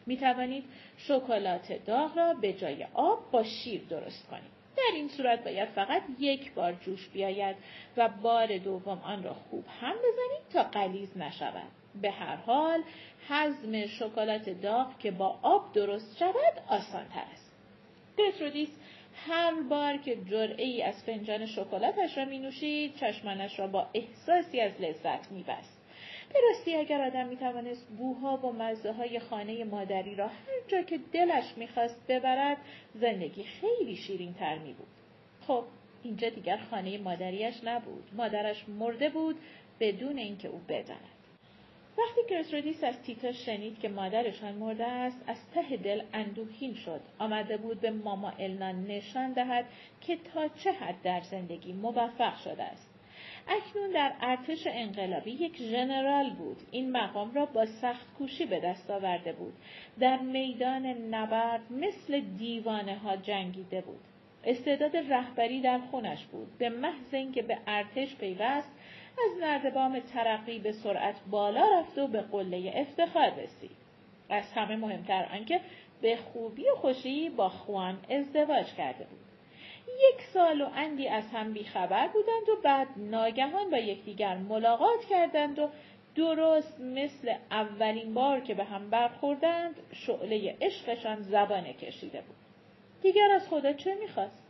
می 0.07 0.17
توانید 0.17 0.65
شکلات 0.97 1.85
داغ 1.87 2.19
را 2.19 2.35
به 2.35 2.53
جای 2.53 2.87
آب 2.95 3.31
با 3.31 3.43
شیر 3.43 3.83
درست 3.89 4.29
کنید. 4.29 4.57
در 4.77 4.95
این 4.95 5.09
صورت 5.09 5.45
باید 5.45 5.69
فقط 5.69 6.03
یک 6.19 6.53
بار 6.53 6.73
جوش 6.73 7.09
بیاید 7.09 7.57
و 7.97 8.09
بار 8.09 8.59
دوم 8.59 8.99
آن 8.99 9.23
را 9.23 9.35
خوب 9.35 9.65
هم 9.81 9.95
بزنید 9.97 10.49
تا 10.53 10.62
قلیز 10.62 11.17
نشود. 11.17 11.86
به 12.03 12.11
هر 12.11 12.37
حال 12.37 12.83
هضم 13.29 13.87
شکلات 13.87 14.49
داغ 14.51 14.99
که 14.99 15.11
با 15.11 15.39
آب 15.43 15.73
درست 15.73 16.19
شود 16.19 16.63
آسان 16.69 17.09
تر 17.09 17.25
است 17.33 17.53
پترودیس 18.19 18.69
هر 19.15 19.63
بار 19.71 19.97
که 19.97 20.17
جرعه 20.31 20.65
ای 20.65 20.83
از 20.83 21.05
فنجان 21.05 21.47
شکلاتش 21.47 22.19
را 22.19 22.25
می 22.25 22.39
نوشید 22.39 22.97
چشمانش 22.97 23.59
را 23.59 23.67
با 23.67 23.87
احساسی 23.95 24.61
از 24.61 24.81
لذت 24.81 25.33
می 25.33 25.43
بست. 25.43 25.77
به 26.33 26.39
راستی 26.49 26.75
اگر 26.75 27.01
آدم 27.01 27.27
می 27.27 27.37
توانست 27.37 27.87
بوها 27.99 28.37
و 28.37 28.53
مزه 28.53 28.93
های 28.93 29.19
خانه 29.19 29.65
مادری 29.65 30.15
را 30.15 30.27
هر 30.27 30.61
جا 30.69 30.83
که 30.83 31.01
دلش 31.13 31.45
می‌خواست 31.57 32.07
ببرد 32.09 32.57
زندگی 32.95 33.45
خیلی 33.45 33.97
شیرین 33.97 34.35
تر 34.35 34.59
می 34.59 34.73
بود. 34.73 34.87
خب 35.47 35.65
اینجا 36.03 36.29
دیگر 36.29 36.57
خانه 36.57 36.99
مادریش 36.99 37.55
نبود. 37.65 38.05
مادرش 38.13 38.69
مرده 38.69 39.09
بود 39.09 39.37
بدون 39.81 40.19
اینکه 40.19 40.49
او 40.49 40.61
بداند. 40.69 41.16
وقتی 41.99 42.21
گرترودیس 42.31 42.85
از 42.85 43.03
تیتا 43.03 43.33
شنید 43.33 43.79
که 43.79 43.89
مادرشان 43.89 44.55
مرده 44.55 44.85
است 44.87 45.25
از 45.27 45.37
ته 45.55 45.77
دل 45.77 46.03
اندوهین 46.13 46.75
شد. 46.75 47.01
آمده 47.19 47.57
بود 47.57 47.81
به 47.81 47.91
ماما 47.91 48.31
النا 48.31 48.73
نشان 48.73 49.33
دهد 49.33 49.65
که 50.01 50.17
تا 50.17 50.49
چه 50.49 50.73
حد 50.73 51.03
در 51.03 51.21
زندگی 51.21 51.73
موفق 51.73 52.37
شده 52.37 52.63
است. 52.63 52.91
اکنون 53.49 53.91
در 53.91 54.13
ارتش 54.21 54.67
انقلابی 54.67 55.31
یک 55.31 55.57
ژنرال 55.57 56.31
بود. 56.31 56.57
این 56.71 56.93
مقام 56.93 57.35
را 57.35 57.47
با 57.47 57.67
سخت 57.67 58.15
کوشی 58.19 58.47
به 58.47 58.61
دست 58.61 58.91
آورده 58.91 59.33
بود. 59.33 59.55
در 60.01 60.19
میدان 60.19 60.87
نبرد 60.87 61.73
مثل 61.73 62.21
دیوانه 62.21 62.99
ها 62.99 63.17
جنگیده 63.17 63.81
بود. 63.81 64.01
استعداد 64.45 64.97
رهبری 64.97 65.61
در 65.61 65.79
خونش 65.79 66.25
بود. 66.25 66.59
به 66.59 66.69
محض 66.69 67.15
اینکه 67.15 67.43
به 67.43 67.59
ارتش 67.67 68.17
پیوست 68.17 68.71
از 69.25 69.39
نردبام 69.41 70.01
ترقی 70.01 70.59
به 70.59 70.73
سرعت 70.73 71.17
بالا 71.31 71.79
رفت 71.79 71.99
و 71.99 72.07
به 72.07 72.21
قله 72.21 72.73
افتخار 72.75 73.31
رسید. 73.31 73.77
از 74.29 74.53
همه 74.53 74.77
مهمتر 74.77 75.29
آنکه 75.33 75.61
به 76.03 76.17
خوبی 76.17 76.69
و 76.69 76.75
خوشی 76.75 77.29
با 77.29 77.49
خوان 77.49 77.99
ازدواج 78.11 78.75
کرده 78.75 79.05
بود. 79.05 79.27
یک 79.89 80.23
سال 80.23 80.61
و 80.61 80.69
اندی 80.75 81.09
از 81.09 81.25
هم 81.33 81.53
بیخبر 81.53 82.09
بودند 82.09 82.49
و 82.49 82.63
بعد 82.63 82.89
ناگهان 82.97 83.71
با 83.71 83.77
یکدیگر 83.79 84.37
ملاقات 84.37 85.05
کردند 85.11 85.59
و 85.59 85.69
درست 86.15 86.81
مثل 86.81 87.35
اولین 87.51 88.15
بار 88.15 88.41
که 88.41 88.55
به 88.55 88.65
هم 88.65 88.91
برخوردند 88.91 89.75
شعله 89.93 90.57
عشقشان 90.61 91.23
زبانه 91.23 91.73
کشیده 91.73 92.21
بود. 92.21 92.37
دیگر 93.03 93.31
از 93.35 93.49
خدا 93.49 93.73
چه 93.73 93.95
می‌خواست؟ 93.95 94.46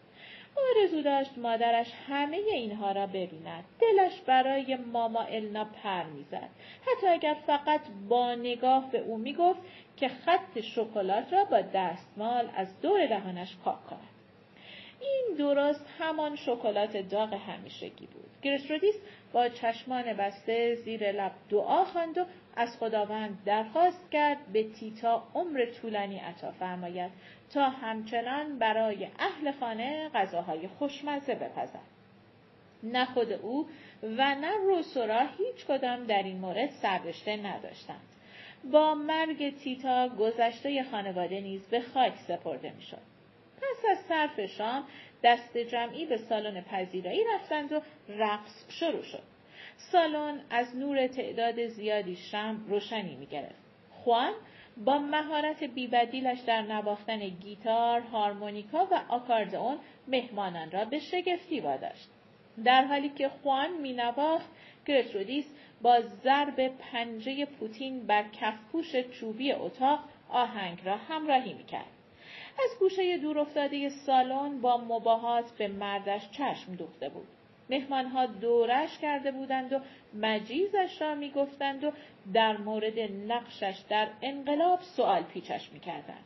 آرزو 0.56 1.02
داشت 1.02 1.38
مادرش 1.38 1.92
همه 2.08 2.36
اینها 2.36 2.92
را 2.92 3.06
ببیند. 3.06 3.64
دلش 3.80 4.20
برای 4.26 4.76
ماما 4.76 5.22
النا 5.22 5.64
پر 5.64 6.02
می‌زد. 6.02 6.48
حتی 6.86 7.06
اگر 7.06 7.36
فقط 7.46 7.80
با 8.08 8.34
نگاه 8.34 8.90
به 8.90 8.98
او 8.98 9.18
می‌گفت 9.18 9.60
که 9.96 10.08
خط 10.08 10.60
شکلات 10.60 11.32
را 11.32 11.44
با 11.44 11.60
دستمال 11.60 12.50
از 12.56 12.80
دور 12.80 13.06
دهانش 13.06 13.56
پاک 13.64 13.86
کند. 13.86 14.00
این 15.00 15.36
درست 15.38 15.86
همان 15.98 16.36
شکلات 16.36 16.96
داغ 16.96 17.34
همیشگی 17.34 18.06
بود. 18.06 18.30
گرترودیس 18.42 18.94
با 19.36 19.48
چشمان 19.48 20.12
بسته 20.12 20.74
زیر 20.74 21.12
لب 21.12 21.32
دعا 21.50 21.84
خواند 21.84 22.18
و 22.18 22.24
از 22.56 22.76
خداوند 22.78 23.38
درخواست 23.44 24.10
کرد 24.10 24.38
به 24.52 24.72
تیتا 24.72 25.22
عمر 25.34 25.64
طولانی 25.64 26.18
عطا 26.18 26.50
فرماید 26.50 27.10
تا 27.54 27.68
همچنان 27.68 28.58
برای 28.58 29.08
اهل 29.18 29.52
خانه 29.52 30.10
غذاهای 30.14 30.68
خوشمزه 30.68 31.34
بپزد. 31.34 31.80
نه 32.82 33.04
خود 33.04 33.32
او 33.32 33.66
و 34.02 34.34
نه 34.34 34.56
روسورا 34.66 35.20
هیچ 35.20 35.66
کدام 35.68 36.04
در 36.04 36.22
این 36.22 36.38
مورد 36.38 36.70
سررشته 36.70 37.36
نداشتند. 37.36 38.08
با 38.72 38.94
مرگ 38.94 39.58
تیتا 39.58 40.08
گذشته 40.08 40.84
خانواده 40.90 41.40
نیز 41.40 41.68
به 41.68 41.80
خاک 41.80 42.14
سپرده 42.28 42.70
می‌شد. 42.70 43.02
پس 43.56 43.84
از 43.90 43.98
صرف 43.98 44.40
شام 44.46 44.84
دست 45.22 45.58
جمعی 45.58 46.06
به 46.06 46.16
سالن 46.16 46.60
پذیرایی 46.60 47.20
رفتند 47.34 47.72
و 47.72 47.80
رقص 48.08 48.64
شروع 48.68 49.02
شد 49.02 49.22
سالن 49.76 50.40
از 50.50 50.76
نور 50.76 51.06
تعداد 51.06 51.66
زیادی 51.66 52.16
شم 52.16 52.64
روشنی 52.68 53.16
می 53.16 53.26
گرفت. 53.26 53.66
خوان 53.90 54.32
با 54.84 54.98
مهارت 54.98 55.64
بیبدیلش 55.64 56.40
در 56.40 56.62
نواختن 56.62 57.18
گیتار، 57.18 58.00
هارمونیکا 58.00 58.88
و 58.90 59.00
آکاردئون 59.08 59.78
مهمانان 60.08 60.70
را 60.70 60.84
به 60.84 60.98
شگفتی 60.98 61.60
واداشت. 61.60 62.08
در 62.64 62.84
حالی 62.84 63.08
که 63.08 63.28
خوان 63.28 63.72
مینواخت 63.72 64.48
گرترودیس 64.86 65.46
با 65.82 66.00
ضرب 66.00 66.68
پنجه 66.68 67.44
پوتین 67.44 68.06
بر 68.06 68.24
کفپوش 68.40 68.96
چوبی 68.96 69.52
اتاق 69.52 70.00
آهنگ 70.28 70.78
را 70.84 70.96
همراهی 70.96 71.54
می‌کرد 71.54 71.95
از 72.64 72.78
گوشه 72.78 73.18
دور 73.18 73.38
افتاده 73.38 73.88
سالن 73.88 74.60
با 74.60 74.76
مباهات 74.76 75.50
به 75.58 75.68
مردش 75.68 76.30
چشم 76.30 76.74
دوخته 76.74 77.08
بود. 77.08 77.26
مهمانها 77.70 78.26
دورش 78.26 78.98
کرده 78.98 79.32
بودند 79.32 79.72
و 79.72 79.80
مجیزش 80.14 81.02
را 81.02 81.14
می‌گفتند 81.14 81.84
و 81.84 81.92
در 82.32 82.56
مورد 82.56 82.98
نقشش 83.28 83.82
در 83.88 84.08
انقلاب 84.22 84.80
سوال 84.80 85.22
پیچش 85.22 85.70
می‌کردند. 85.72 86.24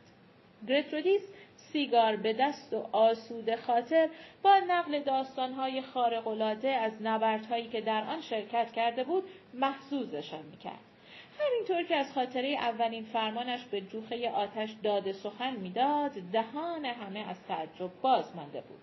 گرترودیس 0.67 1.21
سیگار 1.55 2.15
به 2.15 2.33
دست 2.33 2.73
و 2.73 2.87
آسود 2.91 3.55
خاطر 3.55 4.09
با 4.43 4.59
نقل 4.67 4.99
داستانهای 4.99 5.81
خارق‌العاده 5.81 6.69
از 6.69 7.01
نبردهایی 7.01 7.67
که 7.67 7.81
در 7.81 8.03
آن 8.03 8.21
شرکت 8.21 8.71
کرده 8.71 9.03
بود 9.03 9.23
محسوزشان 9.53 10.43
می‌کرد. 10.51 10.90
همینطور 11.47 11.83
که 11.83 11.95
از 11.95 12.13
خاطره 12.13 12.47
اولین 12.47 13.03
فرمانش 13.03 13.65
به 13.65 13.81
جوخه 13.81 14.29
آتش 14.29 14.75
داد 14.83 15.11
سخن 15.11 15.55
می‌داد 15.55 16.11
دهان 16.11 16.85
همه 16.85 17.19
از 17.29 17.43
تعجب 17.47 17.91
باز 18.01 18.35
مانده 18.35 18.61
بود 18.61 18.79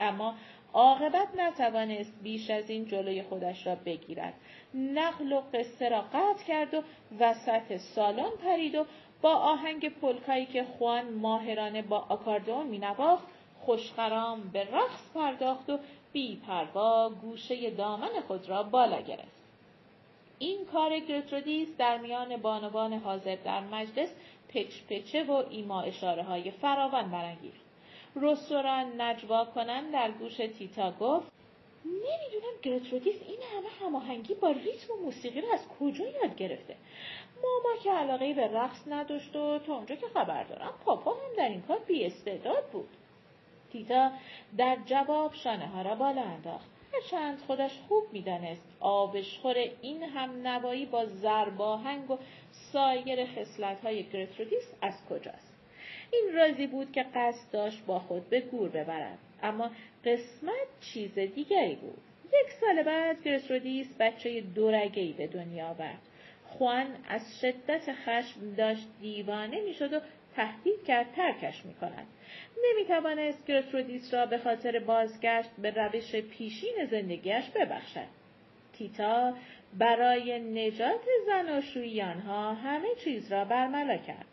اما 0.00 0.34
عاقبت 0.72 1.28
نتوانست 1.36 2.12
بیش 2.22 2.50
از 2.50 2.70
این 2.70 2.84
جلوی 2.84 3.22
خودش 3.22 3.66
را 3.66 3.74
بگیرد 3.74 4.34
نقل 4.74 5.32
و 5.32 5.40
قصه 5.54 5.88
را 5.88 6.00
قطع 6.00 6.44
کرد 6.48 6.74
و 6.74 6.82
وسط 7.20 7.76
سالن 7.76 8.30
پرید 8.44 8.74
و 8.74 8.84
با 9.22 9.34
آهنگ 9.34 9.88
پلکایی 9.88 10.46
که 10.46 10.64
خوان 10.64 11.10
ماهرانه 11.10 11.82
با 11.82 11.98
آکاردون 12.08 12.66
مینواخت 12.66 13.26
خوشخرام 13.60 14.50
به 14.52 14.64
رقص 14.64 15.12
پرداخت 15.14 15.70
و 15.70 15.78
بی 16.12 16.36
پروا 16.46 17.10
گوشه 17.22 17.70
دامن 17.70 18.20
خود 18.26 18.48
را 18.48 18.62
بالا 18.62 19.00
گرفت. 19.00 19.35
این 20.38 20.64
کار 20.64 20.98
گرترودیس 20.98 21.68
در 21.78 21.98
میان 21.98 22.36
بانوان 22.36 22.92
حاضر 22.92 23.36
در 23.44 23.60
مجلس 23.60 24.08
پچ 24.48 24.82
پچه 24.88 25.24
و 25.24 25.44
ایما 25.50 25.82
اشاره 25.82 26.22
های 26.22 26.50
فراوان 26.50 27.10
برانگیخت. 27.10 27.60
رستوران 28.16 29.00
نجوا 29.00 29.44
کنن 29.44 29.90
در 29.90 30.10
گوش 30.10 30.36
تیتا 30.36 30.92
گفت 30.92 31.32
نمی‌دونم 31.84 32.56
گرترودیس 32.62 33.16
این 33.28 33.38
همه 33.54 33.68
هماهنگی 33.86 34.34
با 34.34 34.50
ریتم 34.50 34.92
و 34.92 35.04
موسیقی 35.04 35.40
را 35.40 35.52
از 35.52 35.68
کجا 35.80 36.04
یاد 36.04 36.36
گرفته؟ 36.36 36.76
ماما 37.42 37.76
که 37.82 37.92
علاقه 37.92 38.34
به 38.34 38.46
رقص 38.46 38.82
نداشت 38.86 39.36
و 39.36 39.58
تا 39.58 39.76
اونجا 39.76 39.94
که 39.94 40.06
خبر 40.14 40.44
دارم 40.44 40.72
پاپا 40.84 41.10
هم 41.10 41.36
در 41.36 41.48
این 41.48 41.62
کار 41.62 41.78
بی 41.78 42.06
استعداد 42.06 42.64
بود. 42.72 42.88
تیتا 43.72 44.10
در 44.58 44.76
جواب 44.86 45.34
شانه 45.34 45.66
ها 45.66 45.82
را 45.82 45.94
بالا 45.94 46.22
انداخت. 46.22 46.75
هرچند 46.96 47.38
خودش 47.38 47.70
خوب 47.88 48.04
می‌دانست. 48.12 48.62
آبشخور 48.80 49.54
این 49.82 50.02
هم 50.02 50.46
نوایی 50.46 50.86
با 50.86 51.06
زرباهنگ 51.06 52.10
و 52.10 52.18
سایر 52.72 53.26
خصلت 53.26 53.80
های 53.80 54.02
گرترودیس 54.02 54.64
از 54.82 54.94
کجاست؟ 55.10 55.54
این 56.12 56.30
رازی 56.34 56.66
بود 56.66 56.92
که 56.92 57.06
قصد 57.14 57.52
داشت 57.52 57.86
با 57.86 57.98
خود 57.98 58.30
به 58.30 58.40
گور 58.40 58.68
ببرد. 58.68 59.18
اما 59.42 59.70
قسمت 60.04 60.68
چیز 60.80 61.18
دیگری 61.18 61.74
بود. 61.74 61.98
یک 62.24 62.52
سال 62.60 62.82
بعد 62.82 63.22
گرترودیس 63.22 63.96
بچه 63.98 64.40
دورگهی 64.40 65.12
به 65.12 65.26
دنیا 65.26 65.68
آورد. 65.68 66.02
خوان 66.46 66.86
از 67.08 67.40
شدت 67.40 67.92
خشم 67.92 68.54
داشت 68.56 68.86
دیوانه 69.00 69.60
می‌شد 69.60 69.92
و 69.92 70.00
تهدید 70.36 70.84
کرد 70.84 71.12
ترکش 71.12 71.64
می 71.64 71.74
کند. 71.74 72.06
نمی 72.64 72.84
توانست 72.84 73.46
گرترودیس 73.46 74.14
را 74.14 74.26
به 74.26 74.38
خاطر 74.38 74.78
بازگشت 74.78 75.50
به 75.58 75.70
روش 75.70 76.16
پیشین 76.16 76.84
زندگیش 76.90 77.50
ببخشد. 77.54 78.06
تیتا 78.72 79.34
برای 79.78 80.38
نجات 80.38 81.00
زناشویی 81.26 82.02
آنها 82.02 82.54
همه 82.54 82.88
چیز 83.04 83.32
را 83.32 83.44
برملا 83.44 83.96
کرد. 83.96 84.26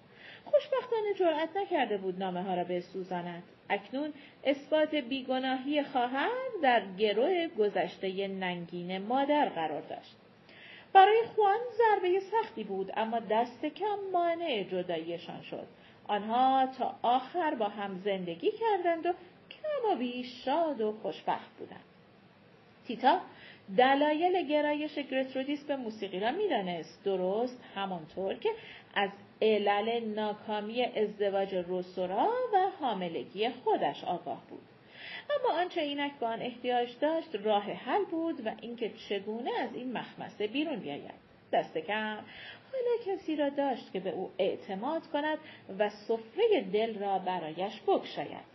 خوشبختانه 0.45 1.13
جرأت 1.19 1.49
نکرده 1.57 1.97
بود 1.97 2.19
نامه 2.19 2.43
ها 2.43 2.53
را 2.53 2.63
بسوزاند. 2.63 3.43
اکنون 3.69 4.13
اثبات 4.43 4.95
بیگناهی 4.95 5.83
خواهر 5.83 6.29
در 6.63 6.81
گروه 6.97 7.47
گذشته 7.47 8.27
ننگین 8.27 8.97
مادر 8.97 9.49
قرار 9.49 9.81
داشت. 9.81 10.15
برای 10.93 11.23
خوان 11.35 11.59
ضربه 11.77 12.19
سختی 12.19 12.63
بود 12.63 12.91
اما 12.97 13.19
دست 13.19 13.65
کم 13.65 13.97
مانع 14.13 14.63
جداییشان 14.63 15.41
شد. 15.41 15.67
آنها 16.07 16.67
تا 16.77 16.95
آخر 17.01 17.55
با 17.55 17.67
هم 17.67 17.99
زندگی 17.99 18.51
کردند 18.51 19.05
و 19.05 19.13
کم 19.49 19.91
و 19.91 19.95
بیش 19.95 20.45
شاد 20.45 20.81
و 20.81 20.91
خوشبخت 20.91 21.57
بودند. 21.57 21.83
تیتا 22.87 23.19
دلایل 23.77 24.47
گرایش 24.47 24.95
گرترودیس 24.95 25.63
به 25.63 25.75
موسیقی 25.75 26.19
را 26.19 26.31
می‌دانست. 26.31 27.03
درست 27.03 27.63
همانطور 27.75 28.33
که 28.33 28.49
از 28.95 29.09
علل 29.41 30.05
ناکامی 30.05 30.83
ازدواج 30.83 31.55
روسورا 31.55 32.29
و 32.53 32.57
حاملگی 32.79 33.49
خودش 33.49 34.03
آگاه 34.03 34.43
بود. 34.49 34.61
اما 35.29 35.59
آنچه 35.59 35.81
اینک 35.81 36.11
به 36.19 36.25
آن 36.25 36.41
احتیاج 36.41 36.89
داشت 37.01 37.35
راه 37.35 37.63
حل 37.63 38.05
بود 38.05 38.47
و 38.47 38.51
اینکه 38.61 38.91
چگونه 39.09 39.51
از 39.59 39.75
این 39.75 39.93
مخمسه 39.93 40.47
بیرون 40.47 40.75
بیاید. 40.75 41.23
دست 41.53 41.77
کم 41.77 42.17
حالا 42.73 43.17
کسی 43.17 43.35
را 43.35 43.49
داشت 43.49 43.91
که 43.93 43.99
به 43.99 44.09
او 44.09 44.31
اعتماد 44.37 45.07
کند 45.07 45.37
و 45.79 45.89
سفره 45.89 46.61
دل 46.73 46.99
را 46.99 47.19
برایش 47.19 47.81
بگشاید. 47.87 48.53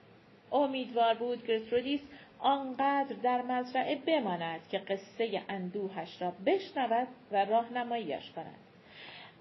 امیدوار 0.53 1.15
بود 1.15 1.47
گرترودیس 1.47 2.01
آنقدر 2.39 3.17
در 3.23 3.43
مزرعه 3.43 3.97
بماند 3.97 4.61
که 4.69 4.79
قصه 4.79 5.43
اندوهش 5.49 6.23
را 6.23 6.33
بشنود 6.47 7.09
و 7.33 7.45
راهنماییش 7.45 8.31
کند. 8.31 8.59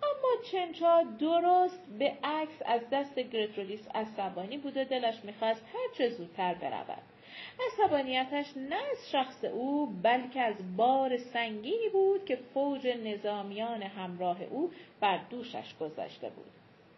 اما 0.04 0.44
چنچا 0.52 1.04
درست 1.20 1.86
به 2.00 2.14
عکس 2.24 2.62
از 2.66 2.82
دست 2.92 3.20
گرترودیس 3.20 3.88
عصبانی 3.96 4.58
بود 4.58 4.78
و 4.78 4.84
دلش 4.84 5.16
می‌خواست 5.24 5.62
هرچه 5.74 6.10
زودتر 6.10 6.54
برود. 6.54 7.17
عصبانیتش 7.66 8.58
نه 8.58 8.76
از 8.76 9.12
شخص 9.12 9.44
او 9.44 9.86
بلکه 10.04 10.42
از 10.42 10.76
بار 10.78 11.18
سنگینی 11.18 11.90
بود 11.94 12.26
که 12.26 12.36
فوج 12.54 12.88
نظامیان 12.88 13.84
همراه 13.84 14.44
او 14.44 14.72
بر 15.00 15.18
دوشش 15.30 15.76
گذاشته 15.80 16.30
بود 16.30 16.52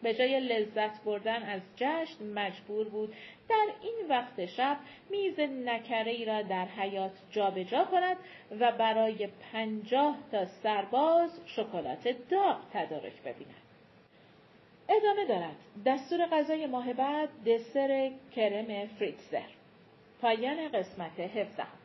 به 0.04 0.14
جای 0.14 0.40
لذت 0.40 1.04
بردن 1.04 1.44
از 1.44 1.62
جشن 1.76 2.24
مجبور 2.34 2.90
بود 2.90 3.14
در 3.50 3.68
این 3.82 4.08
وقت 4.10 4.46
شب 4.46 4.78
میز 5.10 5.40
نکره 5.40 6.12
ای 6.12 6.26
را 6.26 6.42
در 6.42 6.66
حیات 6.66 7.12
جابجا 7.32 7.64
جا 7.64 7.84
کند 7.84 8.18
و 8.60 8.72
برای 8.72 9.28
پنجاه 9.28 10.18
تا 10.32 10.46
سرباز 10.46 11.40
شکلات 11.46 12.08
داغ 12.30 12.58
تدارک 12.74 13.22
ببیند. 13.22 13.56
ادامه 14.90 15.26
دارد. 15.26 15.56
دستور 15.86 16.26
غذای 16.26 16.68
ماه 16.68 16.94
بعد 16.94 17.30
دسر 17.46 18.12
کرم 18.36 18.88
فریتزر. 18.88 19.59
پایان 20.22 20.68
قسمت 20.68 21.20
17 21.20 21.79